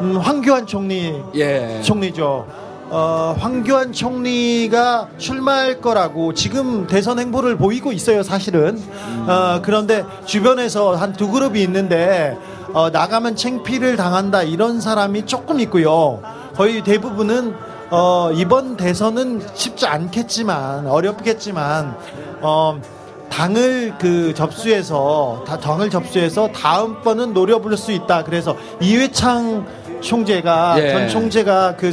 [0.00, 1.80] 음, 황교안 총리 예.
[1.82, 2.46] 총리죠.
[2.90, 8.80] 어, 황교안 총리가 출마할 거라고 지금 대선 행보를 보이고 있어요, 사실은.
[9.26, 12.36] 어, 그런데 주변에서 한 두 그룹이 있는데
[12.72, 16.20] 어, 나가면 챙피를 당한다 이런 사람이 조금 있고요.
[16.54, 17.54] 거의 대부분은
[17.90, 21.96] 어, 이번 대선은 쉽지 않겠지만 어렵겠지만
[22.40, 22.80] 어,
[23.30, 28.24] 당을 그 접수해서 다 당을 접수해서 다음 번은 노려볼 수 있다.
[28.24, 29.66] 그래서 이회창
[30.00, 30.92] 총재가 예.
[30.92, 31.92] 전 총재가 그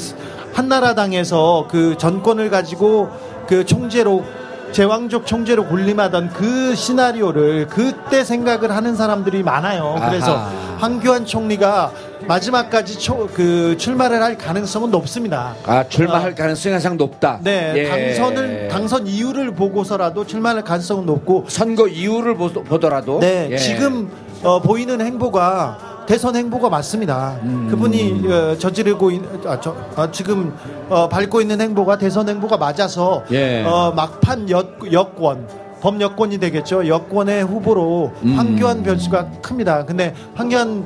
[0.53, 3.09] 한나라당에서 그 전권을 가지고
[3.47, 4.23] 그 총재로
[4.71, 9.95] 제왕족 총재로 군림하던 그 시나리오를 그때 생각을 하는 사람들이 많아요.
[10.07, 10.51] 그래서 아하.
[10.79, 11.91] 황교안 총리가
[12.27, 15.55] 마지막까지 초, 그 출마를 할 가능성은 높습니다.
[15.65, 17.39] 아 출마할 가능성이 항상 높다.
[17.41, 17.89] 네, 예.
[17.89, 23.57] 당선을 당선 이유를 보고서라도 출마할 가능성은 높고 선거 이유를 보, 보더라도 네, 예.
[23.57, 24.09] 지금
[24.43, 27.39] 어, 보이는 행보가 대선 행보가 맞습니다.
[27.43, 27.67] 음.
[27.69, 30.55] 그분이 어, 저지르고 있, 아, 저, 아, 지금
[30.89, 33.63] 어, 밟고 있는 행보가 대선 행보가 맞아서 예.
[33.63, 35.47] 어, 막판 여, 여권
[35.81, 36.87] 범 여권이 되겠죠.
[36.87, 38.33] 여권의 후보로 음.
[38.35, 39.85] 황교안 변수가 큽니다.
[39.85, 40.85] 근데 황교안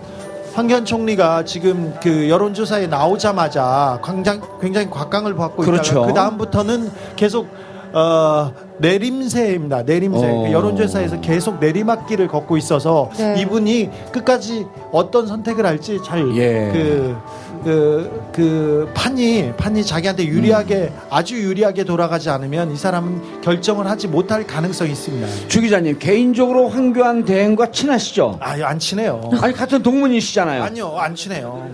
[0.53, 5.91] 황교안 총리가 지금 그 여론조사에 나오자마자 굉장히, 굉장히 곽강을 받고 그렇죠.
[5.91, 7.47] 있다가 그 다음부터는 계속
[7.93, 9.83] 어, 내림세입니다.
[9.83, 10.25] 내림세.
[10.25, 10.43] 어.
[10.43, 13.41] 그 여론조사에서 계속 내리막길을 걷고 있어서 네.
[13.41, 16.69] 이분이 끝까지 어떤 선택을 할지 잘 예.
[16.71, 17.17] 그,
[17.63, 20.99] 그, 그 판이 판이 자기한테 유리하게 음.
[21.09, 25.27] 아주 유리하게 돌아가지 않으면 이 사람은 결정을 하지 못할 가능성이 있습니다.
[25.47, 28.37] 주 기자님 개인적으로 황교안 대행과 친하시죠?
[28.39, 29.29] 아, 안 친해요.
[29.41, 30.63] 아니 같은 동문이시잖아요.
[30.63, 31.67] 아니요, 안 친해요.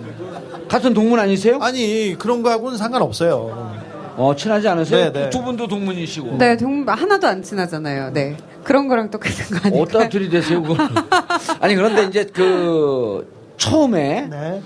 [0.67, 1.59] 같은 동문 아니세요?
[1.61, 3.84] 아니 그런 거하고는 상관없어요.
[4.17, 5.11] 어 친하지 않으세요?
[5.11, 5.29] 네, 네.
[5.29, 6.37] 두 분도 동문이시고.
[6.37, 8.13] 네, 동, 하나도 안 친하잖아요.
[8.13, 8.37] 네.
[8.63, 9.81] 그런 거랑 똑같은 거 아닐까요?
[9.83, 10.77] 어디다 들이대세요 그걸?
[11.59, 14.61] 아니 그런데 이제 그 처음에 네.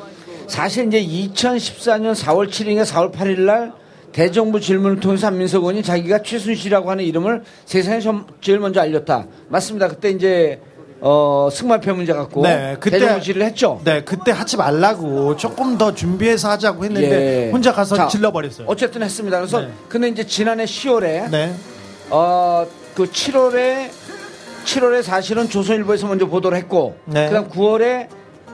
[0.47, 3.73] 사실 이제 2014년 4월 7일인가 4월 8일 날
[4.11, 9.27] 대정부 질문을 통해서 한민석 의원이 자기가 최순실이라고 하는 이름을 세상에 좀 제일 먼저 알렸다.
[9.49, 9.87] 맞습니다.
[9.87, 10.61] 그때 이제
[11.01, 13.79] 어 승마표 문제 갖고 네, 그때- 대정부 질의를 했죠.
[13.83, 17.51] 네, 그때 하지 말라고 조금 더 준비해서 하자고 했는데 예.
[17.51, 18.67] 혼자 가서 자, 질러버렸어요.
[18.67, 19.37] 어쨌든 했습니다.
[19.37, 19.69] 그래서 네.
[19.87, 21.53] 근데 이제 지난해 10월에 네,
[22.09, 23.89] 어, 그 7월에
[24.65, 27.27] 7월에 사실은 조선일보에서 먼저 보도를 했고 네.
[27.27, 28.07] 그다음 9월에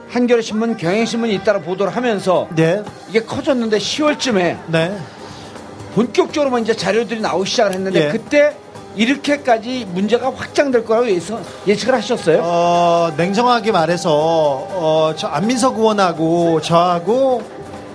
[0.08, 4.96] 한겨레 신문, 경향신문이 잇따라 보도를 하면서 네, 이게 커졌는데 10월쯤에 네.
[5.96, 8.12] 본격적으로 이제 자료들이 나오기 시작을 했는데 예.
[8.12, 8.54] 그때
[8.96, 12.40] 이렇게까지 문제가 확장될 거라고 예상, 예측을 하셨어요?
[12.42, 17.42] 어, 냉정하게 말해서 어, 저 안민석 의원하고 저하고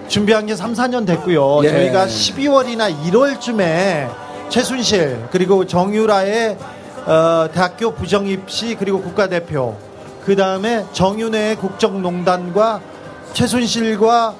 [0.07, 1.61] 준비한 게 3, 4년 됐고요.
[1.63, 1.69] 예.
[1.69, 4.09] 저희가 12월이나 1월쯤에
[4.49, 6.57] 최순실 그리고 정유라의
[7.05, 9.75] 어, 대학교 부정입시 그리고 국가대표
[10.25, 12.79] 그 다음에 정윤회의 국정농단과
[13.33, 14.35] 최순실과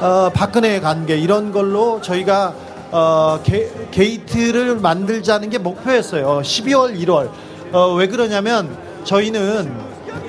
[0.00, 2.54] 어, 박근혜의 관계 이런 걸로 저희가
[2.92, 6.40] 어, 게, 게이트를 만들자는 게 목표였어요.
[6.42, 7.30] 12월, 1월.
[7.72, 9.72] 어, 왜 그러냐면 저희는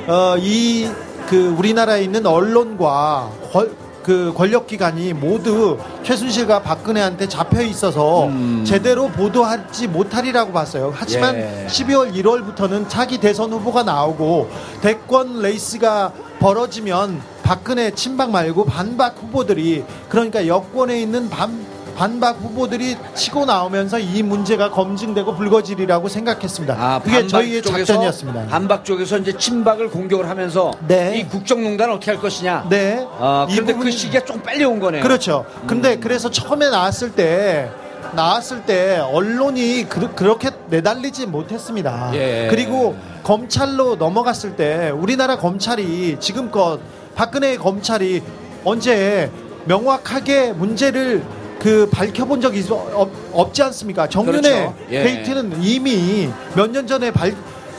[0.07, 0.89] 어, 이
[1.29, 8.65] 그 우리나라에 있는 언론과 권- 그 권력기관이 모두 최순실과 박근혜한테 잡혀 있어서 음.
[8.67, 10.91] 제대로 보도하지 못하리라고 봤어요.
[10.93, 11.67] 하지만 예.
[11.69, 14.49] 12월 1월부터는 차기 대선 후보가 나오고
[14.81, 21.65] 대권 레이스가 벌어지면 박근혜 친박 말고 반박 후보들이 그러니까 여권에 있는 반,
[21.95, 26.75] 반박 후보들이 치고 나오면서 이 문제가 검증되고 불거지리라고 생각했습니다.
[26.77, 28.45] 아, 그게 저희의 쪽에서, 작전이었습니다.
[28.47, 31.17] 반박 쪽에서 이제 친박을 공격을 하면서 네.
[31.19, 32.67] 이 국정농단 어떻게 할 것이냐.
[32.69, 33.05] 네.
[33.19, 35.03] 아, 이 그런데 그 부분이- 시기가 좀 빨리 온 거네요.
[35.03, 35.45] 그렇죠.
[35.67, 37.69] 근데 그래서 처음에 나왔을 때
[38.13, 42.11] 나왔을 때 언론이 그, 렇게 내달리지 못했습니다.
[42.15, 42.47] 예.
[42.49, 46.79] 그리고 검찰로 넘어갔을 때 우리나라 검찰이 지금껏
[47.15, 48.21] 박근혜 검찰이
[48.65, 49.31] 언제
[49.65, 51.23] 명확하게 문제를
[51.61, 54.09] 그 밝혀본 적이 있- 없, 없지 않습니까?
[54.09, 54.73] 정윤회 그렇죠.
[54.89, 55.03] 예.
[55.03, 57.35] 게이트는 이미 몇 년 전에 발,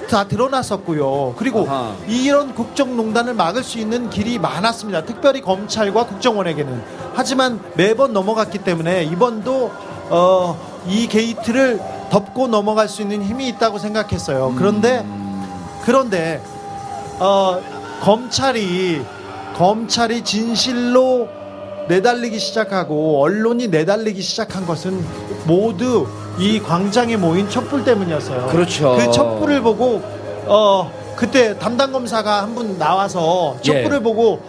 [0.09, 1.35] 다 드러났었고요.
[1.37, 1.97] 그리고 아하.
[2.07, 5.05] 이런 국정농단을 막을 수 있는 길이 많았습니다.
[5.05, 6.81] 특별히 검찰과 국정원에게는.
[7.15, 9.73] 하지만 매번 넘어갔기 때문에 이번도
[10.11, 14.55] 어, 이 게이트를 덮고 넘어갈 수 있는 힘이 있다고 생각했어요.
[14.59, 15.05] 그런데
[15.85, 16.41] 그런데
[17.19, 17.59] 어,
[18.03, 19.03] 검찰이
[19.57, 21.29] 검찰이 진실로
[21.97, 25.05] 내달리기 시작하고 언론이 내달리기 시작한 것은
[25.47, 26.07] 모두
[26.39, 28.47] 이 광장에 모인 촛불 때문이었어요.
[28.47, 28.97] 그렇죠.
[28.99, 30.01] 그 촛불을 보고
[30.47, 34.03] 어 그때 담당 검사가 한 분 나와서 촛불을 예.
[34.03, 34.41] 보고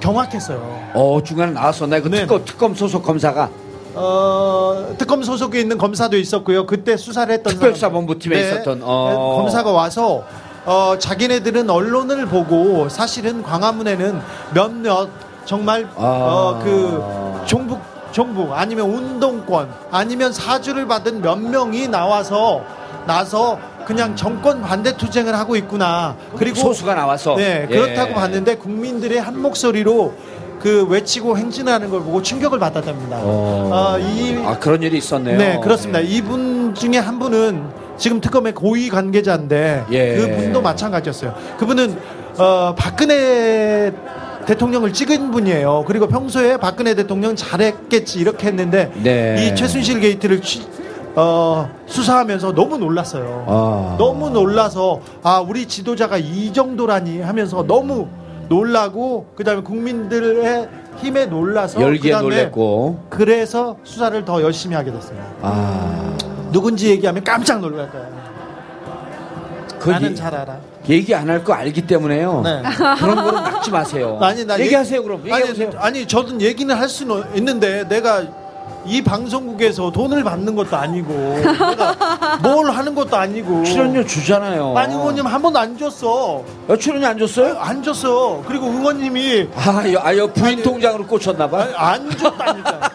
[0.00, 0.90] 경악했어요.
[0.94, 2.00] 어, 중간에 나왔었네.
[2.00, 2.20] 그 네.
[2.20, 3.50] 특검, 특검 소속 검사가.
[3.96, 6.66] 어 특검 소속에 있는 검사도 있었고요.
[6.66, 8.54] 그때 수사를 했던 특별수사본부팀에 사람.
[8.54, 9.36] 있었던, 어.
[9.40, 10.24] 검사가 와서
[10.64, 14.20] 어 자기네들은 언론을 보고 사실은 광화문에는
[14.54, 15.08] 몇몇
[15.44, 16.00] 정말 아.
[16.02, 17.80] 어 그 종북
[18.12, 22.62] 종북 아니면 운동권 아니면 사주를 받은 몇 명이 나와서
[23.06, 26.16] 나서 그냥 정권 반대 투쟁을 하고 있구나.
[26.36, 27.34] 그리고 소수가 나와서.
[27.36, 27.74] 네, 예.
[27.74, 30.14] 그렇다고 봤는데 국민들의 한 목소리로
[30.62, 33.18] 그 외치고 행진하는 걸 보고 충격을 받았답니다.
[33.20, 33.70] 어.
[33.70, 35.36] 어, 이 아, 그런 일이 있었네요.
[35.36, 36.00] 네, 그렇습니다.
[36.00, 36.06] 예.
[36.06, 37.62] 이분 중에 한 분은
[37.98, 40.14] 지금 특검의 고위 관계자인데 예.
[40.16, 41.34] 그분도 마찬가지였어요.
[41.58, 41.98] 그분은
[42.38, 43.92] 어, 박근혜
[44.46, 45.84] 대통령을 찍은 분이에요.
[45.86, 49.36] 그리고 평소에 박근혜 대통령 잘했겠지 이렇게 했는데 네.
[49.52, 50.66] 이 최순실 게이트를 취-
[51.16, 53.44] 어, 수사하면서 너무 놀랐어요.
[53.46, 53.94] 아.
[53.98, 58.08] 너무 놀라서 아 우리 지도자가 이 정도라니 하면서 너무
[58.48, 63.04] 놀라고 그다음에 국민들의 힘에 놀라서 열기에 놀랬고.
[63.10, 65.26] 그래서 수사를 더 열심히 하게 됐습니다.
[65.42, 66.16] 아.
[66.52, 68.06] 누군지 얘기하면 깜짝 놀랄 거야.
[69.78, 70.56] 그 나는 얘- 잘 알아.
[70.88, 72.42] 얘기 안 할 거 알기 때문에요.
[72.44, 72.62] 네.
[72.98, 74.18] 그런 거는 막지 마세요.
[74.22, 75.20] 아니 나 얘기하세요, 얘기- 그럼.
[75.32, 75.70] 아니, 얘기하세요.
[75.78, 78.22] 아니 저는 얘기는 할 수는 있는데 내가
[78.86, 81.08] 이 방송국에서 돈을 받는 것도 아니고
[81.42, 84.76] 내가 뭘 하는 것도 아니고 출연료 주잖아요.
[84.76, 86.42] 아니 의원님 한 번도 안 줬어.
[86.68, 87.56] 어, 출연료 안 줬어요?
[87.58, 88.42] 안 줬어.
[88.46, 91.62] 그리고 의원님이 아, 여, 아, 여 부인 아니, 통장으로 꽂혔나 봐.
[91.62, 92.90] 아니, 안 줬다니까.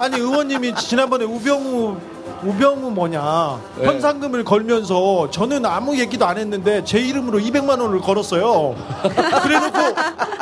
[0.00, 1.96] 아니 의원님이 지난번에 우병우
[2.42, 3.86] 우병우 뭐냐 네.
[3.86, 8.74] 현상금을 걸면서 저는 아무 얘기도 안 했는데 제 이름으로 200만 원을 걸었어요.
[9.42, 9.78] 그래놓고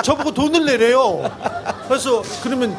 [0.02, 1.28] 저보고 돈을 내래요.
[1.88, 2.76] 그래서 그러면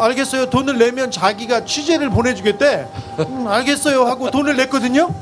[0.00, 0.50] 알겠어요.
[0.50, 2.86] 돈을 내면 자기가 취재를 보내주겠대.
[3.20, 5.12] 음, 알겠어요 하고 돈을 냈거든요.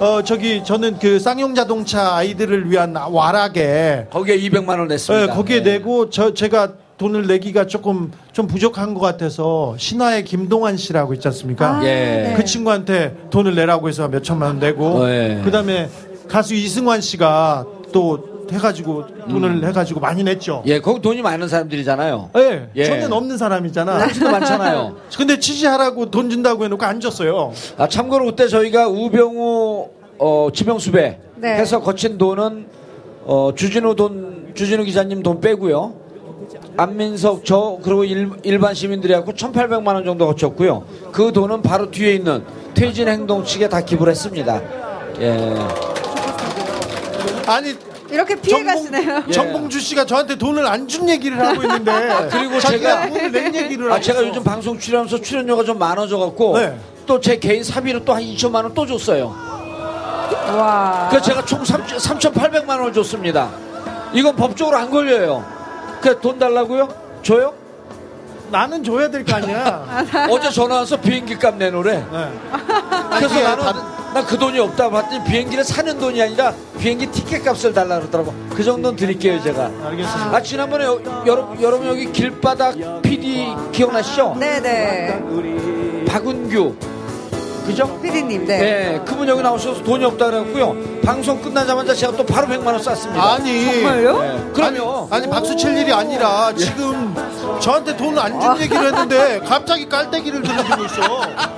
[0.00, 5.26] 어 저기 저는 그 쌍용 자동차 아이들을 위한 와락에 거기에 200만 원 냈습니다.
[5.26, 5.72] 네, 거기에 네.
[5.74, 11.78] 내고 저 제가 돈을 내기가 조금 좀 부족한 것 같아서 신화의 김동완 씨라고 있지 않습니까?
[11.78, 11.88] 아, 예.
[11.88, 12.34] 네.
[12.36, 15.40] 그 친구한테 돈을 내라고 해서 몇 천만 원 내고 어, 예.
[15.44, 15.88] 그다음에
[16.28, 20.62] 가수 이승환 씨가 또 해가지고 돈을 해가지고 많이 냈죠.
[20.66, 22.30] 예, 거기 돈이 많은 사람들이잖아요.
[22.36, 22.84] 예, 예.
[22.84, 23.98] 저는 없는 사람이잖아.
[23.98, 24.96] 당신도 많잖아요.
[25.16, 27.52] 근데 취재하라고 돈 준다고 해놓고 안 줬어요.
[27.78, 31.48] 아, 참고로 그때 저희가 우병우 어, 지명수배 네.
[31.54, 32.66] 해서 거친 돈은
[33.24, 36.03] 어, 주진우 돈 주진우 기자님 돈 빼고요.
[36.76, 40.84] 안민석 저 그리고 일, 일반 시민들이 하고 1,800만 원 정도 거쳤고요.
[41.12, 44.60] 그 돈은 바로 뒤에 있는 퇴진 행동 측에 다 기부를 했습니다.
[45.20, 45.54] 예.
[47.46, 47.74] 아니
[48.10, 49.22] 이렇게 피해 가시네요.
[49.28, 49.32] 예.
[49.32, 51.92] 정봉주 씨가 저한테 돈을 안 준 얘기를 하고 있는데
[52.30, 54.26] 그리고 자기가 제가- 돈을 낸 얘기를 아, 하고 제가.
[54.26, 56.76] 요즘 방송 출연하면서 출연료가 좀 많아져 갖고 네.
[57.06, 59.26] 또제 개인 사비로 또 한 2천만 원 또 줬어요.
[60.56, 61.06] 와.
[61.10, 63.50] 그래서 제가 총 3, 3,800만 원을 줬습니다.
[64.12, 65.44] 이건 법적으로 안 걸려요.
[66.04, 66.88] 그돈 달라고요?
[67.22, 67.54] 줘요?
[68.50, 70.04] 나는 줘야 될 거 아니야.
[70.30, 71.96] 어제 전화 와서 비행기 값 내놓으래.
[72.12, 72.28] 네.
[73.16, 73.64] 그래서 나는
[74.14, 78.32] 나 그 돈이 없다 봤더니 비행기를 사는 돈이 아니라 비행기 티켓 값을 달라 그러더라고.
[78.54, 79.64] 그 정도는 드릴게요, 제가.
[79.86, 80.36] 알겠습니다.
[80.36, 84.36] 아, 지난번에 여, 여러분, 여러분 여기 길바닥 PD 기억나시죠?
[84.38, 86.04] 네네.
[86.06, 86.76] 박은규.
[87.64, 87.98] 그죠?
[88.02, 88.58] 피디님, 네.
[88.58, 90.76] 네, 그분 여기 나오셔서 돈이 없다 그랬고요.
[91.02, 93.32] 방송 끝나자마자 제가 또 바로 100만 원 쐈습니다.
[93.34, 93.64] 아니.
[93.82, 94.18] 정말요?
[94.20, 95.08] 네, 그럼요.
[95.10, 97.14] 아니, 아니, 박수 칠 일이 아니라 지금
[97.60, 101.02] 저한테 돈 안 준 얘기를 했는데 갑자기 깔때기를 들어주고 있어.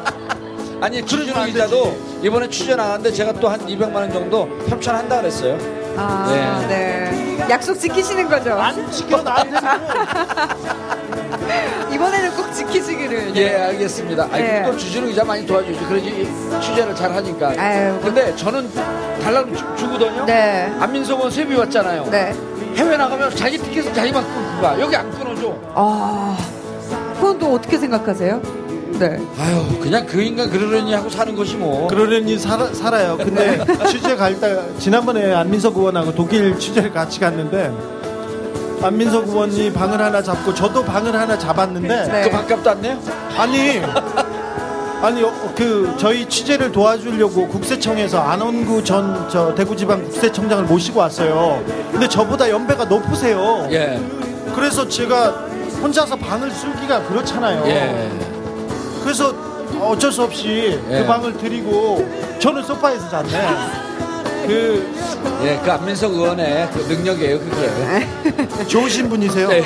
[0.81, 5.57] 아니 안 기자도 이번에 취재 나갔는데 제가 또 한 200만 원 정도 협찬한다 그랬어요.
[5.97, 7.36] 아, 네.
[7.49, 8.55] 약속 지키시는 거죠?
[8.55, 9.57] 안 지켜 나한테
[11.95, 13.37] 이번에는 꼭 지키시기를.
[13.37, 14.25] 예, 알겠습니다.
[14.31, 14.63] 아니, 네.
[14.65, 15.89] 또 주진우 기자 많이 도와주죠.
[15.89, 16.29] 그러지
[16.61, 17.53] 취재를 잘 하니까.
[17.57, 18.69] 아유, 근데 저는
[19.23, 20.25] 달라고 주- 주거든요.
[20.27, 20.73] 네.
[20.81, 22.07] 안민석은 세비 왔잖아요.
[22.11, 22.35] 네.
[22.75, 24.79] 해외 나가면 자기 티켓을 자기만 끊고 가.
[24.81, 25.55] 여기 안 끊어줘.
[25.75, 26.37] 아,
[27.15, 28.43] 그건 또 어떻게 생각하세요?
[28.99, 29.19] 네.
[29.39, 31.87] 아유, 그냥 그 인간 그러려니 하고 사는 것이 뭐.
[31.89, 33.17] 그러려니 살아, 살아요.
[33.17, 37.73] 근데 취재 갈 때 지난번에 안민석 의원하고 독일 취재를 같이 갔는데
[38.83, 42.23] 안민석 의원이 방을 하나 잡고 저도 방을 하나 잡았는데 네.
[42.25, 42.99] 그 밥값도 안 내요?
[43.37, 43.81] 아니
[45.03, 51.63] 아니 어, 그 저희 취재를 도와주려고 국세청에서 안원구 전 저 대구지방 국세청장을 모시고 왔어요.
[51.93, 53.67] 근데 저보다 연배가 높으세요.
[53.71, 54.01] 예.
[54.55, 55.31] 그래서 제가
[55.83, 57.63] 혼자서 방을 쓸기가 그렇잖아요.
[57.67, 58.11] 예.
[59.07, 59.33] 그래서
[59.81, 61.01] 어쩔 수 없이 예.
[61.03, 63.86] 그 방을 드리고 저는 소파에서 잤네.
[64.47, 64.95] 그
[65.43, 68.65] 예, 그 안민석 의원의 그 능력이에요, 그게.
[68.67, 69.49] 좋으신 분이세요.
[69.49, 69.63] 네.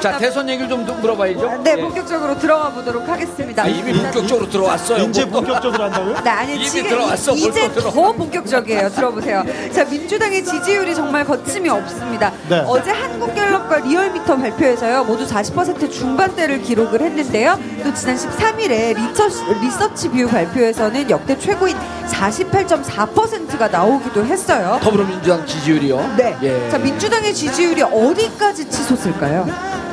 [0.00, 1.62] 자, 대선 얘기를 좀 물어봐야죠.
[1.64, 1.80] 네, 예.
[1.80, 3.64] 본격적으로 들어가 보도록 하겠습니다.
[3.64, 5.04] 아, 이미 본격적으로 들어왔어요.
[5.04, 5.40] 이제 뭐.
[5.40, 6.22] 본격적으로 한다고요?
[6.22, 7.90] 네, 아니 이미 지금 들어왔어, 이, 제 벌써 들어.
[7.90, 8.88] 더 본격적이에요.
[8.90, 9.44] 들어보세요.
[9.72, 12.32] 자, 민주당의 지지율이 정말 거침이 없습니다.
[12.48, 12.62] 네.
[12.66, 17.58] 어제 한국갤럽과 리얼미터 발표에서요, 모두 40% 중반대를 기록을 했는데요.
[17.82, 21.76] 또 지난 13일에 리서치, 리서치 뷰 발표에서는 역대 최고인
[22.08, 24.78] 48.4%가 나오기도 했어요.
[24.82, 26.14] 더불어민주당 지지율이요.
[26.16, 26.36] 네.
[26.42, 26.70] 예.
[26.70, 29.46] 자, 민주당의 지지율이 어디까지 치솟을까요?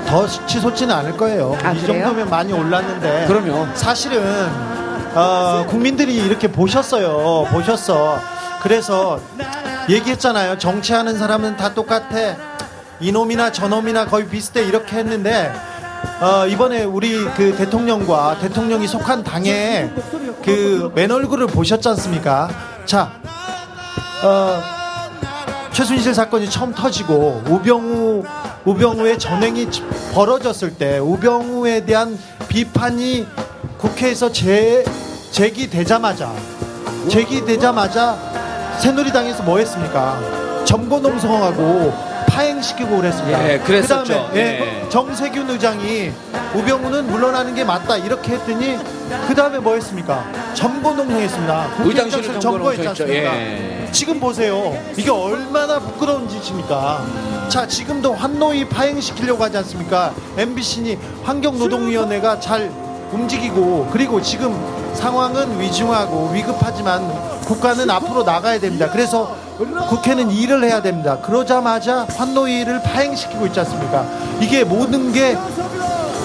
[0.07, 1.57] 더 치솟지는 않을 거예요.
[1.63, 2.05] 아, 이 그래요?
[2.05, 3.25] 정도면 많이 올랐는데.
[3.27, 3.67] 그럼요.
[3.75, 4.21] 사실은
[5.13, 7.47] 어, 국민들이 이렇게 보셨어요.
[7.51, 8.19] 보셨어.
[8.61, 9.19] 그래서
[9.89, 10.57] 얘기했잖아요.
[10.57, 12.35] 정치하는 사람은 다 똑같아.
[12.99, 15.53] 이놈이나 저놈이나 거의 비슷해 이렇게 했는데
[16.21, 19.91] 어, 이번에 우리 그 대통령과 대통령이 속한 당의
[20.43, 22.49] 그 맨 얼굴을 보셨지 않습니까?
[22.85, 23.11] 자,
[24.23, 24.61] 어,
[25.73, 28.23] 최순실 사건이 처음 터지고 우병우
[28.65, 29.67] 우병우의 전행이
[30.13, 33.27] 벌어졌을 때 우병우에 대한 비판이
[33.77, 34.85] 국회에서 제,
[35.31, 36.31] 제기되자마자
[37.09, 38.17] 제기되자마자
[38.79, 40.17] 새누리당에서 뭐 했습니까?
[40.65, 41.93] 점거농성하고
[42.35, 43.49] 파행시키고 그랬습니다.
[43.49, 44.03] 예, 그랬었죠.
[44.03, 44.89] 그다음에 예, 예.
[44.89, 46.11] 정세균 의장이
[46.53, 48.77] 우병우는 물러나는 게 맞다 이렇게 했더니
[49.27, 50.25] 그 다음에 뭐 했습니까?
[50.53, 51.67] 점거농성했습니다.
[51.85, 52.89] 의장실을 점거농성했죠.
[52.89, 53.37] 않습니까?
[53.37, 53.89] 예.
[53.91, 54.77] 지금 보세요.
[54.97, 57.05] 이게 얼마나 부끄러운 짓입니까?
[57.47, 60.13] 자, 지금도 환노위 파행시키려고 하지 않습니까?
[60.37, 62.69] MBC니 환경노동위원회가 잘
[63.11, 64.53] 움직이고 그리고 지금
[64.93, 67.07] 상황은 위중하고 위급하지만
[67.45, 68.89] 국가는 앞으로 나가야 됩니다.
[68.91, 71.19] 그래서 국회는 일을 해야 됩니다.
[71.21, 74.05] 그러자마자 환노위를 파행시키고 있지 않습니까?
[74.41, 75.37] 이게 모든 게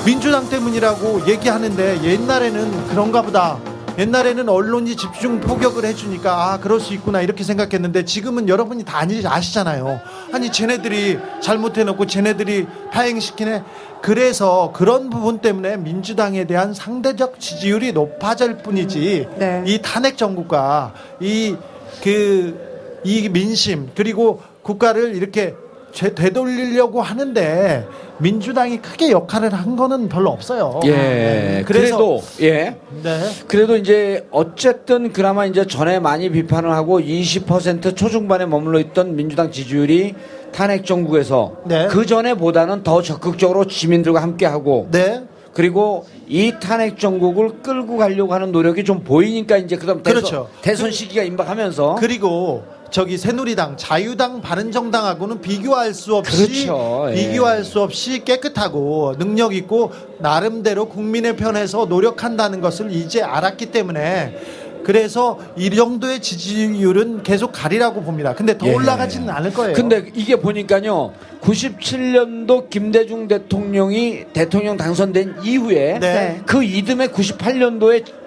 [0.05, 3.59] 민주당 때문이라고 얘기하는데 옛날에는 그런가 보다.
[3.99, 10.01] 옛날에는 언론이 집중 포격을 해주니까 아 그럴 수 있구나 이렇게 생각했는데 지금은 여러분이 다 아시잖아요.
[10.33, 13.63] 아니 쟤네들이 잘못해놓고 쟤네들이 파행시키네.
[14.01, 19.63] 그래서 그런 부분 때문에 민주당에 대한 상대적 지지율이 높아질 뿐이지 네.
[19.67, 22.70] 이 탄핵 정국과 이그
[23.05, 25.55] 이 민심 그리고 국가를 이렇게
[25.93, 27.87] 되- 되돌리려고 하는데
[28.19, 30.81] 민주당이 크게 역할을 한 거는 별로 없어요.
[30.85, 30.91] 예.
[30.91, 31.63] 네.
[31.67, 32.77] 그래서 그래도 예.
[33.03, 33.21] 네.
[33.49, 40.15] 그래도 이제 어쨌든 그나마 이제 전에 많이 비판을 하고 20% 초중반에 머물러 있던 민주당 지지율이
[40.53, 41.87] 탄핵 정국에서 네.
[41.89, 45.23] 그 전에 보다는 더 적극적으로 시민들과 함께 하고 네.
[45.55, 50.49] 그리고 이 탄핵 정국을 끌고 가려고 하는 노력이 좀 보이니까 이제 그다음 대선, 그렇죠.
[50.63, 57.07] 대선 시기가 임박하면서 그리고 저기 새누리당, 자유당, 바른정당하고는 비교할 수 없이 그렇죠.
[57.11, 57.15] 예.
[57.15, 64.37] 비교할 수 없이 깨끗하고 능력 있고 나름대로 국민의 편에서 노력한다는 것을 이제 알았기 때문에
[64.83, 68.35] 그래서 이 정도의 지지율은 계속 가리라고 봅니다.
[68.35, 68.75] 근데 더 예.
[68.75, 69.75] 올라가지는 않을 거예요.
[69.75, 71.13] 근데 이게 보니까요.
[71.43, 76.41] 97년도 김대중 대통령이 대통령 당선된 이후에 네.
[76.47, 78.20] 그 이듬해 98년도에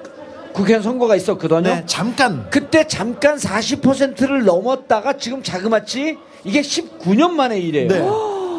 [0.53, 1.61] 국회의원 선거가 있었거든요.
[1.61, 7.87] 네, 잠깐 그때 잠깐 40%를 넘었다가 지금 자그마치 이게 19년 만에 이래요.
[7.87, 7.99] 네.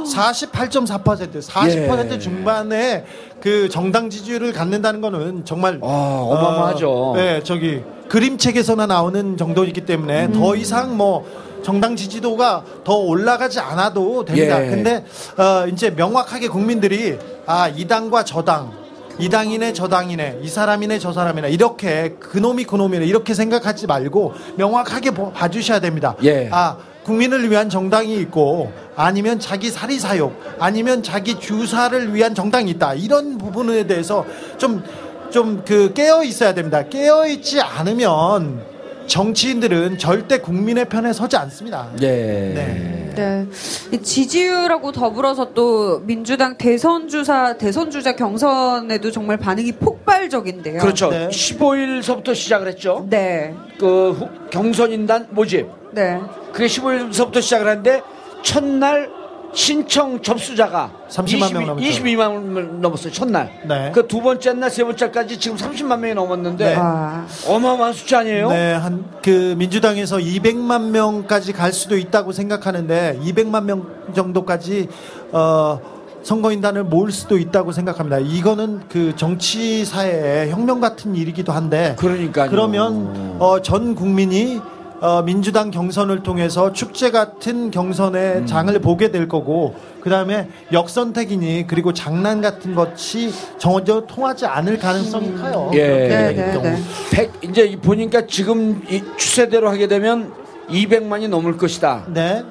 [0.05, 2.19] 48.4% 40% 예.
[2.19, 3.05] 중반에
[3.41, 6.91] 그 정당 지지율을 갖는다는 거는 정말 아, 어마어마하죠.
[6.91, 11.27] 어, 네, 저기 그림책에서나 나오는 정도이기 때문에 더 이상 뭐
[11.63, 14.63] 정당 지지도가 더 올라가지 않아도 됩니다.
[14.63, 14.69] 예.
[14.69, 15.05] 근데
[15.39, 18.73] 어, 이제 명확하게 국민들이 아, 이 당과 저 당,
[19.19, 25.13] 이 당이네 저 당이네, 이 사람이네 저 사람이네 이렇게 그놈이 그놈이네 이렇게 생각하지 말고 명확하게
[25.13, 26.17] 보- 봐주셔야 됩니다.
[26.25, 26.49] 예.
[26.53, 32.95] 아, 국민을 위한 정당이 있고 아니면 자기 사리 사욕 아니면 자기 주사를 위한 정당이 있다
[32.95, 34.25] 이런 부분에 대해서
[34.59, 34.83] 좀
[35.31, 38.63] 좀 그 깨어 있어야 됩니다 깨어 있지 않으면
[39.07, 42.07] 정치인들은 절대 국민의 편에 서지 않습니다 예.
[42.55, 43.13] 네.
[43.15, 43.47] 네.
[43.93, 50.81] 이 지지율하고 더불어서 또 민주당 대선 주사 대선 주자 경선에도 정말 반응이 폭발적인데요.
[50.81, 51.11] 그렇죠.
[51.11, 51.29] 네.
[51.29, 53.07] 15일서부터 시작을 했죠.
[53.09, 53.55] 네.
[53.79, 55.69] 그 후- 경선인단 모집.
[55.93, 56.19] 네.
[56.53, 58.03] 그게 15일서부터 시작을 했는데
[58.43, 59.09] 첫날
[59.55, 61.87] 신청 접수자가 30만 명 넘었죠.
[61.87, 63.13] 22만 명 넘었어요.
[63.13, 63.51] 첫날.
[63.67, 63.91] 네.
[63.95, 66.75] 그 두 번째 날, 세 번째까지 지금 30만 명이 넘었는데 네.
[66.77, 67.27] 아.
[67.49, 68.51] 어마어마한 숫자 아니에요?
[68.51, 74.89] 네, 한 그 민주당에서 200만 명까지 갈 수도 있다고 생각하는데 200만 명 정도까지
[75.33, 75.81] 어
[76.23, 78.19] 선거인단을 모을 수도 있다고 생각합니다.
[78.19, 82.51] 이거는 그 정치 사회의 혁명 같은 일이기도 한데 그러니까요.
[82.51, 84.61] 그러면 어, 전 국민이
[85.01, 88.47] 어, 민주당 경선을 통해서 축제 같은 경선의 음.
[88.47, 95.35] 장을 보게 될 거고 그 다음에 역선택이니 그리고 장난 같은 것이 전혀 통하지 않을 가능성이
[95.35, 95.71] 커요.
[95.75, 95.87] 예.
[95.87, 96.63] 네, 될 네.
[96.63, 96.77] 네.
[97.13, 100.33] 100, 이제 보니까 지금 이 추세대로 하게 되면
[100.69, 102.07] 200만이 넘을 것이다.
[102.09, 102.45] 네.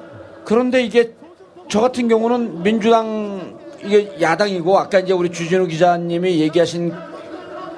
[0.44, 1.14] 그런데 이게
[1.68, 6.92] 저 같은 경우는 민주당 이게 야당이고 아까 이제 우리 주진우 기자님이 얘기하신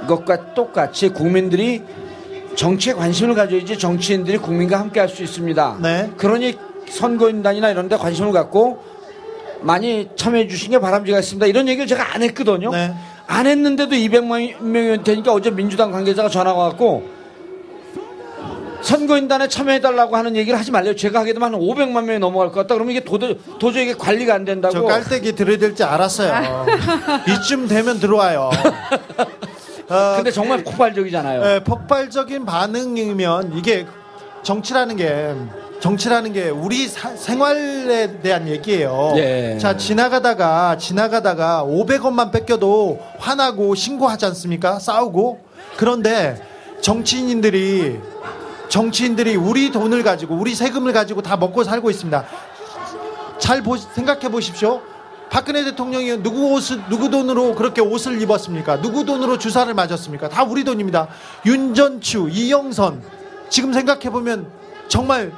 [0.06, 1.82] 것과 똑같이 국민들이
[2.56, 5.78] 정치에 관심을 가져야지 정치인들이 국민과 함께 할 수 있습니다.
[5.82, 6.10] 네.
[6.16, 6.56] 그러니
[6.90, 8.82] 선거인단이나 이런 데 관심을 갖고
[9.60, 11.46] 많이 참여해 주신 게 바람직하겠습니다.
[11.46, 12.70] 이런 얘기를 제가 안 했거든요.
[12.72, 12.92] 네.
[13.26, 17.08] 안 했는데도 200만 명이 되니까 어제 민주당 관계자가 전화가 왔고
[18.82, 20.94] 선거인단에 참여해달라고 하는 얘기를 하지 말래요.
[20.94, 22.74] 제가 하게 되면 한 500만 명이 넘어갈 것 같다.
[22.74, 24.72] 그러면 이게 도저히, 도저히 이게 관리가 안 된다고.
[24.74, 26.66] 저 깔때기 들어야 줄 알았어요.
[27.28, 28.50] 이쯤 되면 들어와요.
[29.88, 31.42] 어, 근데 정말 폭발적이잖아요.
[31.54, 33.86] 예, 폭발적인 반응이면 이게
[34.42, 35.34] 정치라는 게
[35.80, 39.12] 정치라는 게 우리 사- 생활에 대한 얘기예요.
[39.16, 39.58] 예.
[39.60, 44.78] 자 지나가다가 지나가다가 500원만 뺏겨도 화나고 신고하지 않습니까?
[44.78, 45.40] 싸우고
[45.76, 46.40] 그런데
[46.80, 48.00] 정치인들이
[48.68, 52.24] 정치인들이 우리 돈을 가지고 우리 세금을 가지고 다 먹고 살고 있습니다.
[53.38, 54.80] 잘 보, 생각해 보십시오.
[55.30, 58.80] 박근혜 대통령이 누구 옷을 누구 돈으로 그렇게 옷을 입었습니까?
[58.80, 60.28] 누구 돈으로 주사를 맞았습니까?
[60.28, 61.08] 다 우리 돈입니다.
[61.44, 63.02] 윤전추, 이영선
[63.48, 64.46] 지금 생각해 보면
[64.88, 65.32] 정말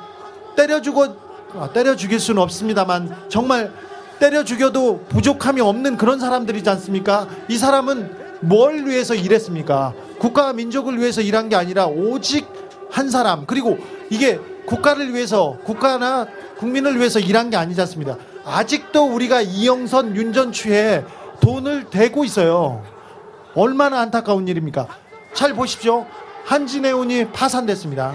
[0.57, 1.17] 때려 죽어
[1.55, 3.73] 아, 때려 죽일 수는 없습니다만 정말
[4.19, 7.27] 때려 죽여도 부족함이 없는 그런 사람들이지 않습니까?
[7.49, 9.95] 이 사람은 뭘 위해서 일했습니까?
[10.19, 12.47] 국가와 민족을 위해서 일한 게 아니라 오직
[12.91, 13.79] 한 사람 그리고
[14.11, 16.27] 이게 국가를 위해서 국가나
[16.59, 18.17] 국민을 위해서 일한 게 아니지 않습니다.
[18.49, 21.05] 아직도 우리가 이영선 윤전추에
[21.41, 22.83] 돈을 대고 있어요.
[23.55, 24.87] 얼마나 안타까운 일입니까?
[25.35, 26.07] 잘 보십시오.
[26.45, 28.15] 한진해운이 파산됐습니다.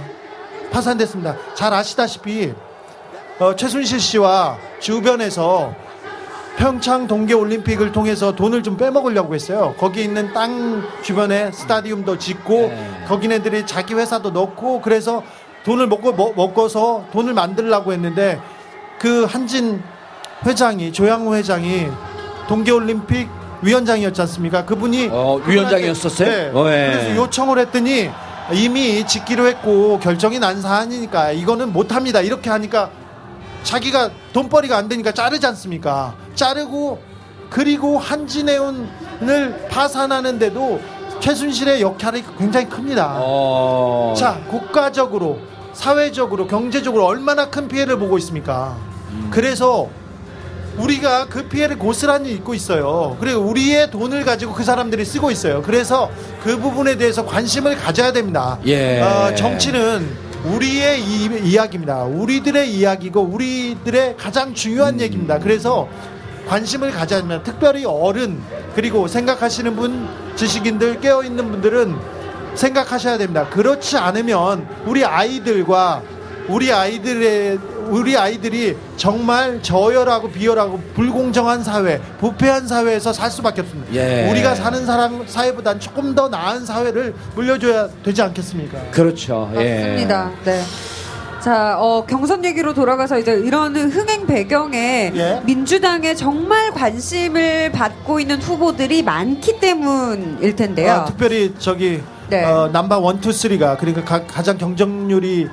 [0.72, 1.36] 파산됐습니다.
[1.54, 2.54] 잘 아시다시피
[3.40, 5.74] 어, 최순실 씨와 주변에서
[6.58, 9.76] 평창 동계 올림픽을 통해서 돈을 좀 빼먹으려고 했어요.
[9.78, 13.06] 거기 있는 땅 주변에 스타디움도 짓고 네.
[13.08, 15.24] 거기네들이 자기 회사도 넣고 그래서
[15.64, 18.40] 돈을 먹고 먹, 먹어서 돈을 만들려고 했는데
[19.00, 19.82] 그 한진
[20.46, 21.88] 회장이 조양호 회장이
[22.48, 23.30] 동계 올림픽
[23.62, 24.66] 위원장이었지 않습니까?
[24.66, 26.28] 그분이 어, 위원장이었었어요?
[26.30, 26.52] 네.
[26.54, 26.92] 어, 예.
[26.92, 28.10] 그래서 요청을 했더니
[28.52, 32.20] 이미 짓기로 했고 결정이 난 사안이니까 이거는 못합니다.
[32.22, 32.90] 이렇게 하니까
[33.64, 36.16] 자기가 돈벌이가 안 되니까 자르지 않습니까?
[36.36, 37.02] 자르고
[37.50, 40.82] 그리고 한진해운을 파산하는데도
[41.22, 43.16] 최순실의 역할이 굉장히 큽니다.
[43.20, 44.14] 어.
[44.18, 45.40] 자, 국가적으로,
[45.72, 48.76] 사회적으로, 경제적으로 얼마나 큰 피해를 보고 있습니까?
[49.32, 49.88] 그래서
[50.78, 53.18] 우리가 그 피해를 고스란히 입고 있어요.
[53.20, 55.62] 그리고 우리의 돈을 가지고 그 사람들이 쓰고 있어요.
[55.62, 56.10] 그래서
[56.44, 58.58] 그 부분에 대해서 관심을 가져야 됩니다.
[58.66, 59.02] 예.
[59.02, 60.08] 어, 정치는
[60.46, 62.04] 우리의 이, 이야기입니다.
[62.04, 65.40] 우리들의 이야기고 우리들의 가장 중요한 얘기입니다.
[65.40, 65.88] 그래서
[66.48, 67.42] 관심을 가져야 됩니다.
[67.44, 68.42] 특별히 어른
[68.76, 71.96] 그리고 생각하시는 분, 지식인들 깨어 있는 분들은
[72.56, 73.48] 생각하셔야 됩니다.
[73.50, 76.02] 그렇지 않으면 우리 아이들과
[76.50, 83.94] 우리 아이들의 우리 아이들이 정말 저열하고 비열하고 불공정한 사회, 부패한 사회에서 살 수밖에 없습니다.
[83.94, 84.30] 예.
[84.32, 88.80] 우리가 사는 사람 사회보단 조금 더 나은 사회를 물려줘야 되지 않겠습니까?
[88.92, 89.52] 그렇죠.
[89.56, 89.80] 예.
[89.80, 90.32] 맞습니다.
[90.46, 90.62] 네.
[91.42, 95.42] 자, 어, 경선 얘기로 돌아가서 이제 이런 흥행 배경에 예.
[95.44, 100.92] 민주당에 정말 관심을 받고 있는 후보들이 많기 때문일 텐데요.
[100.92, 102.46] 아, 특별히 저기 네.
[102.46, 105.50] 어, number one, two, three가 그러니까 가, 가장 경쟁률이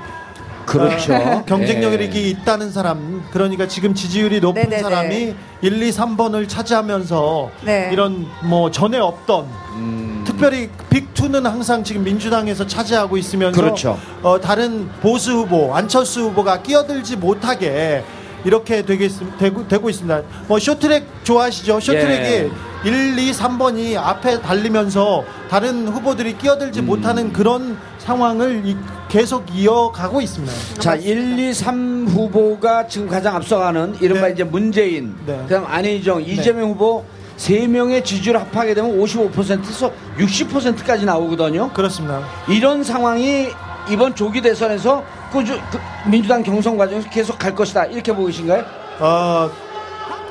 [0.71, 1.15] 그렇죠.
[1.15, 2.29] 어, 경쟁력이 예.
[2.29, 4.83] 있다는 사람 그러니까 지금 지지율이 높은 네네네.
[4.83, 7.91] 사람이 1, 2, 3번을 차지하면서 네.
[7.93, 13.99] 이런 뭐 전에 없던 음, 특별히 big two는 항상 지금 민주당에서 차지하고 있으면서 그렇죠.
[14.23, 18.05] 어, 다른 보수 후보 안철수 후보가 끼어들지 못하게
[18.45, 20.23] 이렇게 되고, 있, 되고, 되고 있습니다.
[20.47, 21.81] 뭐 쇼트랙 좋아하시죠?
[21.81, 22.51] 쇼트랙이 예.
[22.85, 26.87] 1, 2, 3번이 앞에 달리면서 다른 후보들이 끼어들지 음.
[26.87, 28.77] 못하는 그런 상황을 이-
[29.11, 30.55] 계속 이어가고 있습니다.
[30.79, 34.33] 자, 1, 2, 3 후보가 지금 가장 앞서가는 이른바 네.
[34.33, 35.37] 이제 문재인, 네.
[35.49, 37.05] 그다음 안희정, 이재명 후보
[37.37, 41.73] 세 명의 지지율 합하게 되면 55%에서 60%까지 나오거든요.
[41.73, 42.23] 그렇습니다.
[42.49, 43.49] 이런 상황이
[43.91, 45.03] 이번 조기 대선에서
[45.33, 47.87] 꾸준 그 민주당 경선 과정에서 계속 갈 것이다.
[47.87, 48.65] 이렇게 보이신가요?
[49.01, 49.51] 어,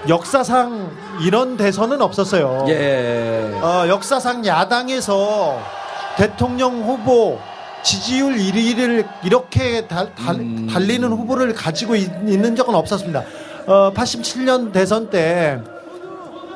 [0.07, 0.89] 역사상
[1.21, 2.65] 이런 대선은 없었어요.
[2.69, 3.51] 예.
[3.61, 5.59] 어, 역사상 야당에서
[6.15, 7.39] 대통령 후보
[7.83, 10.67] 지지율 1위를 이렇게 달, 달, 음.
[10.69, 13.23] 달리는 후보를 가지고 있, 는 적은 없었습니다.
[13.67, 15.59] 어, 87년 대선 때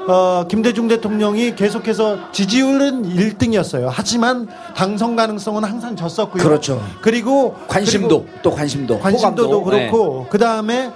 [0.08, 3.88] 어, 김대중 대통령이 계속해서 지지율은 1등이었어요.
[3.90, 6.44] 하지만 당선 가능성은 항상 졌었고요.
[6.44, 6.84] 그렇죠.
[7.02, 9.72] 그리고 관심도 또 관심도 관심도도 호감도.
[9.72, 9.88] 네.
[9.90, 10.92] 그렇고 그 다음에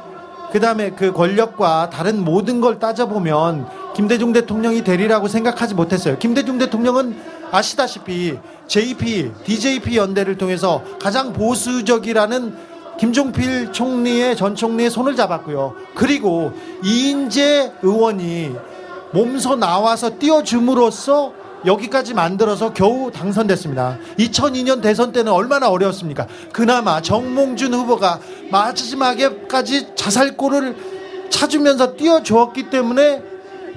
[0.52, 6.18] 그 다음에 그 권력과 다른 모든 걸 따져보면 김대중 대통령이 되리라고 생각하지 못했어요.
[6.18, 8.38] 김대중 대통령은 아시다시피
[8.68, 12.56] JP, DJP 연대를 통해서 가장 보수적이라는
[13.00, 15.76] 김종필 총리의 전 총리의 손을 잡았고요.
[15.96, 16.52] 그리고
[16.84, 18.56] 이인재 의원이
[19.12, 21.34] 몸소 나와서 띄워줌으로써
[21.66, 23.98] 여기까지 만들어서 겨우 당선됐습니다.
[24.20, 26.28] 2002년 대선 때는 얼마나 어려웠습니까?
[26.52, 28.20] 그나마 정몽준 후보가
[28.52, 30.76] 마지막에까지 자살골을
[31.30, 33.22] 찾으면서 띄워주었기 때문에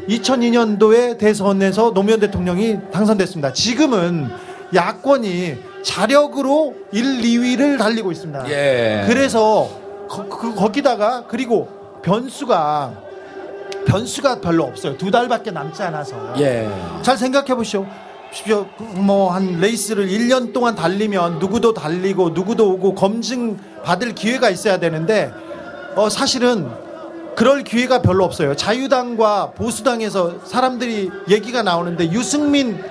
[0.09, 3.53] 2002년도에 대선에서 노무현 대통령이 당선됐습니다.
[3.53, 4.31] 지금은
[4.75, 8.51] 야권이 자력으로 1, 2위를 달리고 있습니다.
[8.51, 9.05] 예.
[9.07, 9.69] 그래서
[10.09, 11.69] 거, 그, 거기다가 그리고
[12.03, 13.11] 변수가
[13.87, 14.97] 변수가 별로 없어요.
[14.97, 16.35] 두 달밖에 남지 않아서.
[16.39, 16.69] 예.
[17.03, 17.87] 잘 생각해 보시오.
[18.95, 25.33] 뭐한 레이스를 1년 동안 달리면 누구도 달리고 누구도 오고 검증 받을 기회가 있어야 되는데
[25.97, 26.69] 어 사실은
[27.37, 28.55] 그럴 기회가 별로 없어요.
[28.55, 32.83] 자유당과 보수당에서 사람들이 얘기가 나오는데 유승민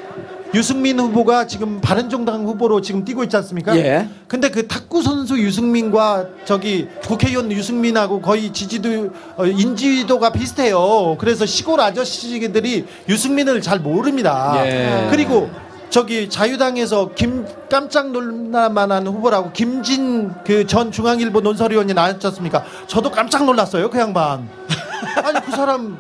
[0.54, 3.78] 유승민 후보가 지금 바른정당 후보로 지금 뛰고 있지 않습니까?
[3.78, 4.08] 예.
[4.28, 11.18] 근데 그 탁구 선수 유승민과 저기 국회의원 유승민하고 거의 지지도 어, 인지도가 비슷해요.
[11.20, 14.56] 그래서 시골 아저씨들이 유승민을 잘 모릅니다.
[14.66, 15.08] 예.
[15.12, 15.52] 그리고
[15.90, 22.64] 저기 자유당에서 김 깜짝 놀랄만한 후보라고 김진 그 전 중앙일보 논설위원이 나왔지 않습니까?
[22.88, 23.90] 저도 깜짝 놀랐어요.
[23.90, 24.48] 그 양반.
[25.24, 25.98] 아니 그 사람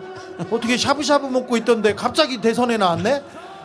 [0.51, 3.23] 어떻게 샤브샤브 먹고 있던데 갑자기 대선에 나왔네?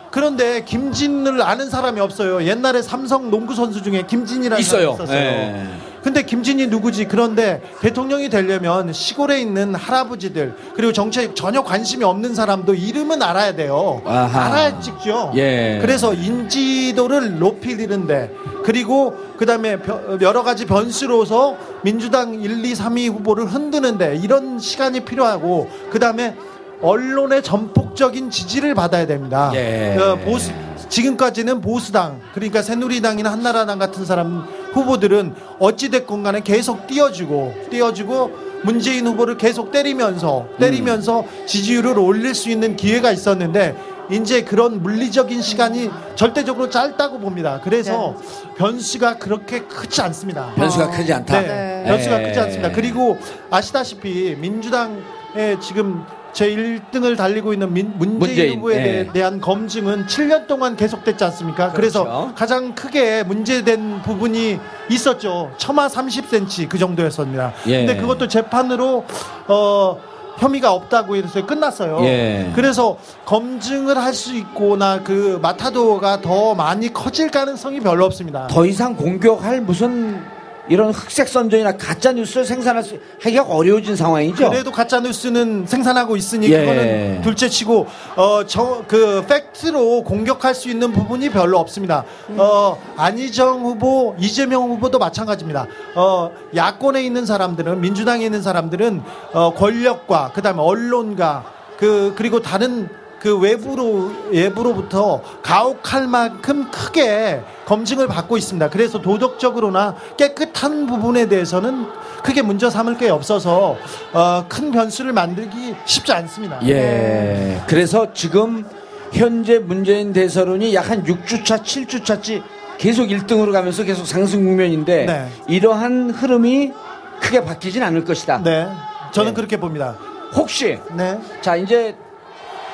[0.09, 2.43] 그런데 김진을 아는 사람이 없어요.
[2.43, 4.93] 옛날에 삼성 농구 선수 중에 김진이라는 있어요.
[4.95, 5.19] 사람이 있었어요.
[5.19, 5.65] 예.
[6.05, 7.05] 근데 김진이 누구지?
[7.05, 14.03] 그런데 대통령이 되려면 시골에 있는 할아버지들 그리고 정치에 전혀 관심이 없는 사람도 이름은 알아야 돼요.
[14.05, 14.45] 아하.
[14.45, 15.31] 알아야 찍죠.
[15.35, 15.79] 예.
[15.81, 18.31] 그래서 인지도를 높이는데
[18.63, 25.67] 그리고 그다음에 벼- 여러 가지 변수로서 민주당 1, 2, 3위 후보를 흔드는데 이런 시간이 필요하고
[25.89, 26.35] 그다음에
[26.83, 29.51] 언론의 전폭적인 지지를 받아야 됩니다.
[29.55, 29.97] 예.
[29.99, 30.51] 어, 보수
[30.87, 34.45] 지금까지는 보수당 그러니까 새누리당이나 한나라당 같은 사람
[34.75, 42.75] 후보들은 어찌됐건 간에 계속 띄워주고 띄워주고 문재인 후보를 계속 때리면서 때리면서 지지율을 올릴 수 있는
[42.75, 43.75] 기회가 있었는데
[44.11, 47.59] 이제 그런 물리적인 시간이 절대적으로 짧다고 봅니다.
[47.63, 48.15] 그래서
[48.57, 50.53] 변수가 그렇게 크지 않습니다.
[50.55, 51.41] 변수가 크지 않다.
[51.41, 51.83] 네, 네.
[51.87, 52.27] 변수가 예.
[52.27, 52.71] 크지 않습니다.
[52.71, 53.17] 그리고
[53.49, 56.03] 아시다시피 민주당의 지금
[56.35, 58.75] 제 1등을 달리고 있는 민- 문재인, 문재인, 후보에
[59.07, 59.09] 예.
[59.13, 61.71] 대한 검증은 7년 동안 계속됐지 않습니까?
[61.71, 62.31] 그래서 그렇죠.
[62.35, 64.59] 가장 크게 문제된 부분이
[64.89, 65.53] 있었죠.
[65.57, 67.53] 처마 30cm 그 정도였습니다.
[67.67, 67.85] 예.
[67.85, 69.05] 근데 그것도 재판으로
[69.47, 69.97] 어
[70.37, 71.99] 혐의가 없다고 해서 끝났어요.
[72.01, 72.51] 예.
[72.53, 78.47] 그래서 검증을 할 수 있고나 그 마타도가 더 많이 커질 가능성이 별로 없습니다.
[78.47, 80.21] 더 이상 공격할 무슨
[80.67, 84.49] 이런 흑색 선전이나 가짜 뉴스를 생산할 수 하기가 어려워진 상황이죠.
[84.49, 86.59] 그래도 가짜 뉴스는 생산하고 있으니 예.
[86.59, 92.03] 그거는 둘째치고 어저그 팩트로 공격할 수 있는 부분이 별로 없습니다.
[92.37, 95.67] 어 안희정 후보, 이재명 후보도 마찬가지입니다.
[95.95, 99.01] 어 야권에 있는 사람들은 민주당에 있는 사람들은
[99.33, 101.43] 어 권력과 그다음에 언론과
[101.77, 102.89] 그 그리고 다른
[103.25, 108.69] 그 외부로 외부로부터 가혹할 만큼 크게 검증을 받고 있습니다.
[108.69, 111.87] 그래서 도덕적으로나 깨끗한 부분에 대해서는
[112.21, 113.77] 크게 문제 삼을 게 없어서
[114.13, 116.59] 어, 큰 변수를 만들기 쉽지 않습니다.
[116.67, 117.63] 예.
[117.65, 118.63] 그래서 지금
[119.11, 122.43] 현재 문재인 대선론이 약 한 6주차, 7주차치
[122.77, 125.27] 계속 1등으로 가면서 계속 상승 국면인데 네.
[125.47, 126.73] 이러한 흐름이
[127.21, 128.43] 크게 바뀌진 않을 것이다.
[128.43, 128.67] 네.
[129.13, 129.35] 저는 네.
[129.35, 129.95] 그렇게 봅니다.
[130.35, 131.17] 혹시 네.
[131.41, 131.95] 자 이제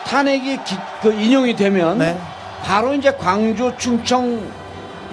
[0.05, 2.17] 탄핵이 기- 그 인용이 되면 네.
[2.63, 4.41] 바로 이제 광주, 충청,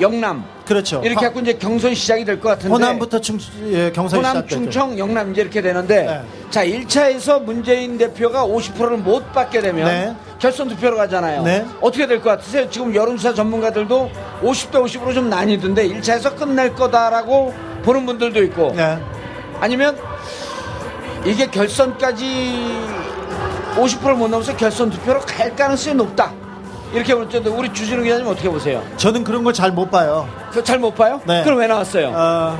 [0.00, 1.00] 영남 그렇죠.
[1.02, 3.38] 이렇게 갖고 이제 경선이 시작이 될 것 같은데 호남부터 충,
[3.70, 4.54] 예, 경선이 호남, 시작됐죠.
[4.62, 6.22] 충청, 영남 이제 이렇게 되는데 네.
[6.50, 10.14] 자 1차에서 문재인 대표가 50%를 못 받게 되면 네.
[10.38, 11.42] 결선 투표로 가잖아요.
[11.42, 11.64] 네.
[11.80, 12.68] 어떻게 될 것 같으세요?
[12.70, 14.10] 지금 여론조사 전문가들도
[14.42, 18.98] 50대 50으로 좀 나뉘던데 1차에서 끝날 거다라고 보는 분들도 있고 네.
[19.60, 19.96] 아니면
[21.24, 22.76] 이게 결선까지
[23.78, 26.32] 50%를 못 넘어서 결선 투표로 갈 가능성이 높다.
[26.92, 28.82] 이렇게 볼 때도 우리 주진우 기자님 어떻게 보세요?
[28.96, 30.28] 저는 그런 걸 잘 못 봐요.
[30.50, 31.20] 그거 잘못 봐요?
[31.26, 31.42] 네.
[31.44, 32.08] 그럼 왜 나왔어요?
[32.14, 32.58] 어,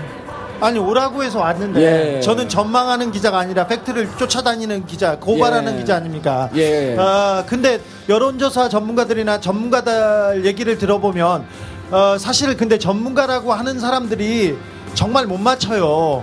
[0.60, 2.20] 아니 오라고 해서 왔는데 예.
[2.20, 5.78] 저는 전망하는 기자가 아니라 팩트를 쫓아다니는 기자, 고발하는 예.
[5.80, 6.50] 기자 아닙니까?
[6.56, 6.94] 예.
[6.96, 11.46] 어, 근데 여론조사 전문가들이나 전문가들 얘기를 들어보면
[11.90, 14.58] 어, 사실 근데 전문가라고 하는 사람들이
[14.94, 16.22] 정말 못 맞춰요.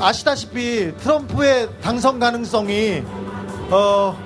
[0.00, 3.02] 아시다시피 트럼프의 당선 가능성이
[3.70, 4.16] 어,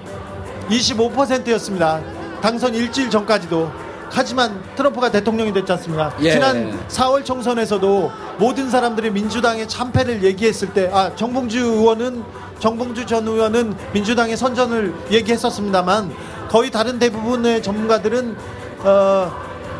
[0.68, 2.01] 25%였습니다.
[2.41, 3.70] 당선 일주일 전까지도.
[4.12, 6.12] 하지만 트럼프가 대통령이 됐지 않습니까?
[6.20, 6.32] 예.
[6.32, 12.24] 지난 4월 총선에서도 모든 사람들이 민주당의 참패를 얘기했을 때, 아, 정봉주 의원은,
[12.59, 16.12] 정봉주 전 의원은 민주당의 선전을 얘기했었습니다만,
[16.49, 18.36] 거의 다른 대부분의 전문가들은,
[18.82, 19.32] 어,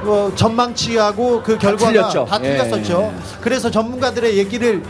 [0.04, 2.26] 어, 전망치하고 그 결과가.
[2.26, 2.56] 다 예.
[2.56, 3.12] 틀렸었죠.
[3.40, 4.82] 그래서 전문가들의 얘기를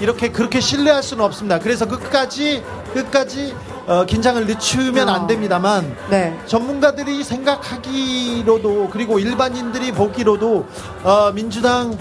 [0.00, 1.58] 이렇게 그렇게 신뢰할 수는 없습니다.
[1.58, 2.62] 그래서 끝까지
[2.92, 3.54] 끝까지
[3.88, 6.38] 어, 긴장을 늦추면 안 됩니다만 네.
[6.44, 10.66] 전문가들이 생각하기로도 그리고 일반인들이 보기로도
[11.02, 11.96] 어, 민주당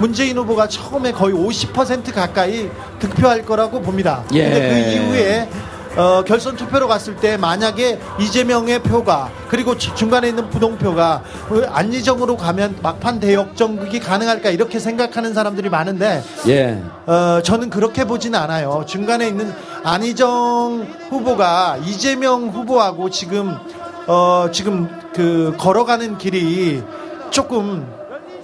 [0.00, 4.24] 문재인 후보가 처음에 거의 50% 가까이 득표할 거라고 봅니다.
[4.32, 4.44] 예.
[4.44, 5.48] 근데 그 이후에
[5.96, 12.36] 어, 결선 투표로 갔을 때 만약에 이재명의 표가 그리고 주- 중간에 있는 부동표가 그 안희정으로
[12.38, 16.82] 가면 막판 대역전극이 가능할까 이렇게 생각하는 사람들이 많은데 예.
[17.06, 18.84] 어, 저는 그렇게 보지는 않아요.
[18.86, 19.52] 중간에 있는
[19.84, 23.54] 안희정 후보가 이재명 후보하고 지금
[24.06, 26.82] 어, 지금 그 걸어가는 길이
[27.30, 27.86] 조금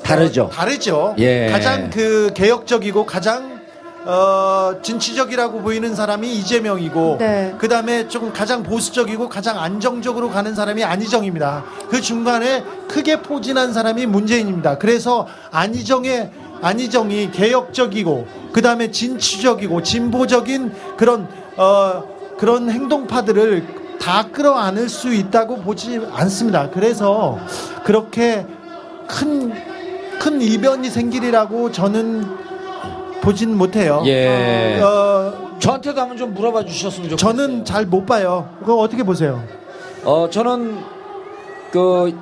[0.03, 0.45] 다르죠.
[0.45, 1.15] 어, 다르죠.
[1.19, 1.49] 예.
[1.51, 3.58] 가장 그 개혁적이고 가장
[4.05, 7.55] 어, 진취적이라고 보이는 사람이 이재명이고 네.
[7.59, 11.65] 그 다음에 조금 가장 보수적이고 가장 안정적으로 가는 사람이 안희정입니다.
[11.91, 14.79] 그 중간에 크게 포진한 사람이 문재인입니다.
[14.79, 16.31] 그래서 안희정의
[16.63, 22.05] 안희정이 개혁적이고 그 다음에 진취적이고 진보적인 그런 어,
[22.39, 26.71] 그런 행동파들을 다 끌어안을 수 있다고 보지 않습니다.
[26.71, 27.39] 그래서
[27.85, 28.47] 그렇게
[29.09, 29.53] 큰,
[30.21, 32.48] 큰 이변이 생기리라고 저는
[33.29, 34.03] 보진 못해요.
[34.07, 34.81] 예.
[34.81, 37.17] 어, 저한테도 한번 좀 물어봐 주셨으면 좋겠어요.
[37.37, 38.49] 저는 잘 못 봐요.
[38.61, 39.45] 그거 어떻게 보세요?
[40.03, 40.79] 어 저는
[41.71, 42.17] 그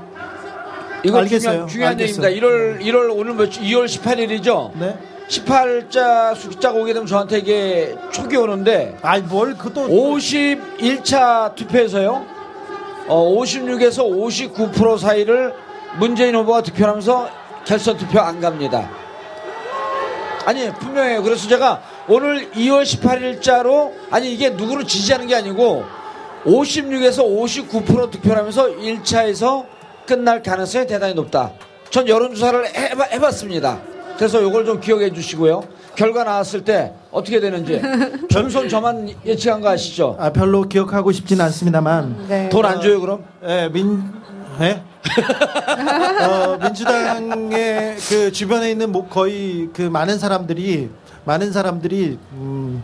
[1.05, 1.67] 이거 알겠어요.
[1.69, 2.27] 중요한, 중요한 알겠어요.
[2.29, 2.47] 얘기입니다.
[2.49, 4.73] 1월 1월 오늘 며칠 2월 18일이죠.
[4.81, 4.99] 네.
[5.29, 12.25] 18자 숫자가 오게 되면 저한테 이게 촉이 오는데 아이 뭘 그것도 51차 투표에서요.
[13.07, 15.55] 어 56에서 59% 사이를
[16.01, 17.29] 문재인 후보가 득표하면서
[17.65, 18.91] 결선 투표 안 갑니다.
[20.47, 21.23] 아니 분명해요.
[21.25, 25.85] 그래서 제가 오늘 2월 18일자로 아니 이게 누구를 지지하는 게 아니고
[26.45, 29.67] 56에서 59% 득표하면서 1차에서
[30.07, 31.51] 끝날 가능성이 대단히 높다.
[31.91, 33.81] 전 여론조사를 해봐, 해봤습니다.
[34.17, 35.65] 그래서 이걸 좀 기억해 주시고요.
[35.97, 37.83] 결과 나왔을 때 어떻게 되는지
[38.31, 40.17] 전손 저만 예측한 거 아시죠?
[40.21, 42.49] 아, 별로 기억하고 싶지는 않습니다만 네.
[42.51, 43.25] 돈안 줘요 그럼?
[43.45, 44.13] 예, 민
[44.61, 44.83] 예?
[46.27, 50.91] 어, 민주당의 그 주변에 있는 뭐 거의 그 많은 사람들이
[51.25, 52.83] 많은 사람들이 음,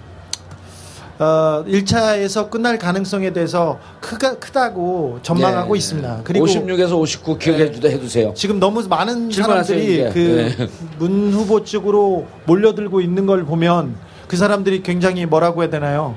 [1.18, 5.78] 어, 1차에서 끝날 가능성에 대해서 크가, 크다고 전망하고 네.
[5.78, 6.20] 있습니다.
[6.24, 8.34] 그리고 56에서 59 기억해 주 해주세요.
[8.34, 10.10] 지금 너무 많은 사람들이 이제.
[10.12, 10.68] 그 네.
[10.98, 13.94] 문 후보 쪽으로 몰려들고 있는 걸 보면
[14.26, 16.16] 그 사람들이 굉장히 뭐라고 해야 되나요?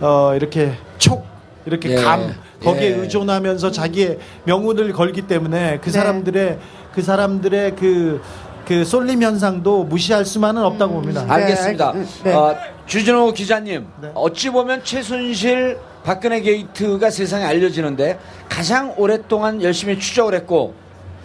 [0.00, 1.24] 어, 이렇게 촉,
[1.66, 1.94] 이렇게 예.
[1.96, 2.94] 감, 거기에 예.
[2.96, 5.90] 의존하면서 자기의 명운을 걸기 때문에 그 네.
[5.90, 6.58] 사람들의
[6.94, 8.20] 그 사람들의 그,
[8.66, 11.24] 그 쏠림 현상도 무시할 수만은 없다고 봅니다.
[11.24, 11.90] 네, 알겠습니다.
[11.90, 12.32] 알- 네.
[12.32, 14.10] 어, 주진호 기자님, 네.
[14.14, 20.74] 어찌 보면 최순실 박근혜 게이트가 세상에 알려지는데 가장 오랫동안 열심히 추적을 했고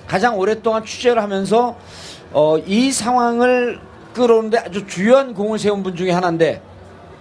[0.08, 1.76] 가장 오랫동안 취재를 하면서
[2.32, 3.80] 어, 이 상황을
[4.14, 6.62] 끌어오는데 아주 주요한 공을 세운 분 중에 하나인데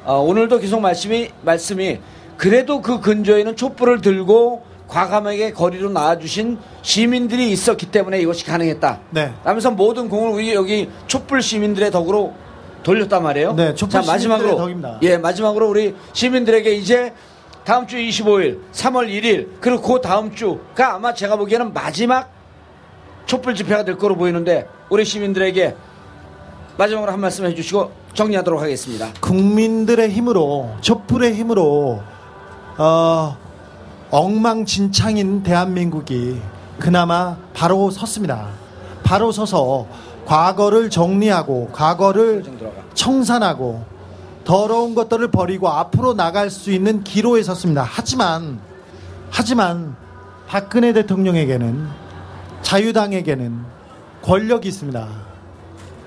[0.05, 1.99] 어, 오늘도 계속 말씀이 말씀이
[2.39, 9.01] 그래도 그 근처에는 촛불을 들고 과감하게 거리로 나와주신 시민들이 있었기 때문에 이것이 가능했다.
[9.11, 9.34] 네.
[9.45, 12.32] 라면서 모든 공을 우리 여기 촛불 시민들의 덕으로
[12.84, 13.53] 돌렸단 말이에요.
[13.55, 14.99] 네, 촛불 시민들의 덕입니다.
[15.03, 17.12] 예, 마지막으로 우리 시민들에게 이제
[17.64, 22.32] 다음 주 25일, 3월 1일, 그리고 그 다음 주가 아마 제가 보기에는 마지막
[23.26, 25.74] 촛불 집회가 될 거로 보이는데 우리 시민들에게
[26.78, 29.12] 마지막으로 한 말씀 해주시고 정리하도록 하겠습니다.
[29.20, 32.01] 국민들의 힘으로 촛불의 힘으로
[32.79, 33.37] 어,
[34.11, 36.41] 엉망진창인 대한민국이
[36.79, 38.47] 그나마 바로 섰습니다.
[39.03, 39.87] 바로 서서
[40.26, 42.45] 과거를 정리하고 과거를.
[42.95, 43.85] 청산하고
[44.45, 47.85] 더러운 것들을 버리고 앞으로 나갈 수 있는 기로에 섰습니다.
[47.87, 48.61] 하지만
[49.31, 49.97] 하지만
[50.47, 51.87] 박근혜 대통령에게는
[52.62, 53.59] 자유당에게는
[54.22, 55.09] 권력이 있습니다.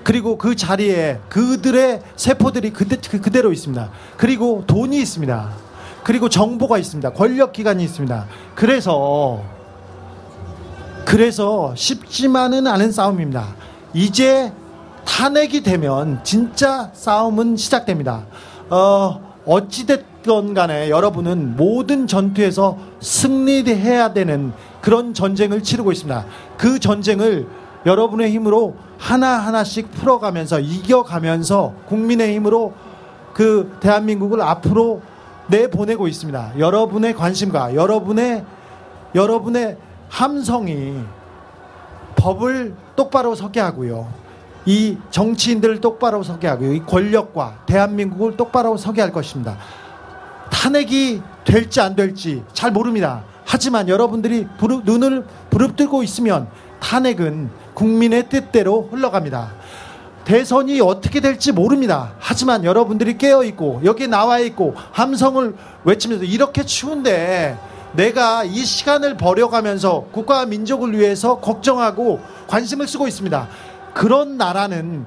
[0.04, 3.90] 그리고 그 자리에 그들의 세포들이 그대, 그- 그대로 있습니다.
[4.16, 5.50] 그리고 돈이 있습니다.
[6.02, 7.10] 그리고 정보가 있습니다.
[7.12, 8.26] 권력 기관이 있습니다.
[8.54, 9.42] 그래서
[11.04, 13.54] 그래서 쉽지만은 않은 싸움입니다.
[13.92, 14.52] 이제
[15.04, 18.24] 탄핵이 되면 진짜 싸움은 시작됩니다.
[18.70, 26.24] 어, 어찌됐건 간에 여러분은 모든 전투에서 승리해야 되는 그런 전쟁을 치르고 있습니다.
[26.56, 27.46] 그 전쟁을
[27.84, 32.72] 여러분의 힘으로 하나하나씩 풀어가면서 이겨가면서 국민의 힘으로
[33.34, 35.02] 그 대한민국을 앞으로
[35.62, 36.54] 내보내고 있습니다.
[36.58, 38.44] 여러분의 관심과 여러분의
[39.14, 39.76] 여러분의
[40.08, 40.96] 함성이
[42.16, 44.08] 법을 똑바로 서게 하고요.
[44.64, 46.72] 이 정치인들을 똑바로 서게 하고요.
[46.72, 49.56] 이 권력과 대한민국을 똑바로 서게 할 것입니다.
[50.50, 53.24] 탄핵이 될지 안 될지 잘 모릅니다.
[53.44, 56.48] 하지만 여러분들이 부릅- 눈을 부릅뜨고 있으면
[56.80, 59.50] 탄핵은 국민의 뜻대로 흘러갑니다.
[60.24, 62.12] 대선이 어떻게 될지 모릅니다.
[62.18, 65.54] 하지만 여러분들이 깨어 있고 여기 나와 있고 함성을
[65.84, 67.56] 외치면서 이렇게 추운데
[67.92, 73.48] 내가 이 시간을 버려가면서 국가와 민족을 위해서 걱정하고 관심을 쓰고 있습니다.
[73.94, 75.04] 그런 나라는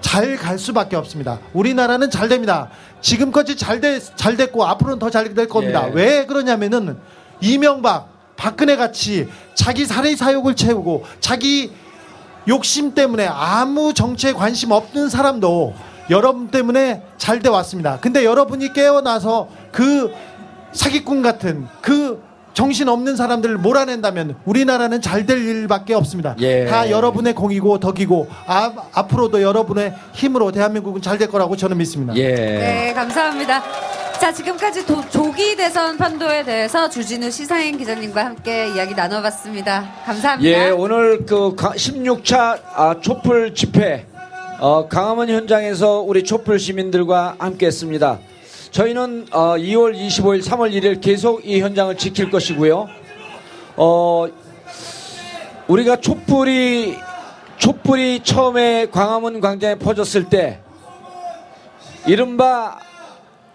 [0.00, 1.40] 잘 갈 수밖에 없습니다.
[1.54, 2.68] 우리나라는 잘 됩니다.
[3.00, 5.88] 지금까지 잘, 돼, 잘 됐고 앞으로는 더 잘 될 겁니다.
[5.88, 5.92] 예.
[5.94, 6.98] 왜 그러냐면은
[7.40, 11.72] 이명박, 박근혜 같이 자기 사리 사욕을 채우고 자기
[12.48, 15.74] 욕심 때문에 아무 정치에 관심 없는 사람도
[16.10, 17.98] 여러분 때문에 잘 돼 왔습니다.
[18.00, 20.12] 근데 여러분이 깨어나서 그
[20.72, 22.22] 사기꾼 같은 그
[22.52, 26.36] 정신 없는 사람들을 몰아낸다면 우리나라는 잘 될 일밖에 없습니다.
[26.40, 26.66] 예.
[26.66, 32.14] 다 여러분의 공이고 덕이고 아, 앞으로도 여러분의 힘으로 대한민국은 잘 될 거라고 저는 믿습니다.
[32.16, 32.28] 예.
[32.34, 33.62] 네, 감사합니다.
[34.20, 39.92] 자, 지금까지 도- 조기 대선 판도에 대해서 주진우 시사인 기자님과 함께 이야기 나눠봤습니다.
[40.06, 40.48] 감사합니다.
[40.50, 44.06] 예, 오늘 그 16차 아, 촛불 집회
[44.60, 48.18] 어, 강화문 현장에서 우리 촛불 시민들과 함께했습니다.
[48.70, 52.88] 저희는 어, 2월 25일, 3월 1일 계속 이 현장을 지킬 것이고요.
[53.76, 54.26] 어,
[55.68, 56.96] 우리가 촛불이
[57.58, 60.60] 촛불이 처음에 광화문 광장에 퍼졌을 때
[62.06, 62.78] 이른바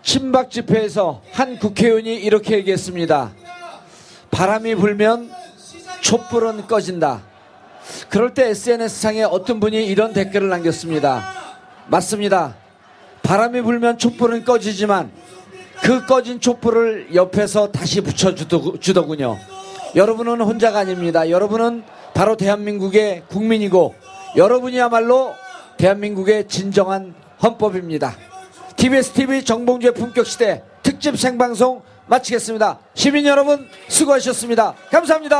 [0.10, 3.32] 친박 집회에서 한 국회의원이 이렇게 얘기했습니다.
[4.32, 5.30] 바람이 불면
[6.02, 7.22] 촛불은 꺼진다.
[8.10, 11.32] 그럴 때 SNS상에 어떤 분이 이런 댓글을 남겼습니다.
[11.90, 12.56] 맞습니다.
[13.22, 15.12] 바람이 불면 촛불은 꺼지지만
[15.84, 19.38] 그 꺼진 촛불을 옆에서 다시 붙여주더군요.
[19.96, 21.30] 여러분은 혼자가 아닙니다.
[21.30, 21.84] 여러분은
[22.16, 23.94] 바로 대한민국의 국민이고
[24.36, 25.36] 여러분이야말로
[25.78, 28.16] 대한민국의 진정한 헌법입니다.
[28.80, 32.80] TBS TV 정봉주의 품격 시대 특집 생방송 마치겠습니다.
[32.94, 34.74] 시민 여러분 수고하셨습니다.
[34.90, 35.38] 감사합니다.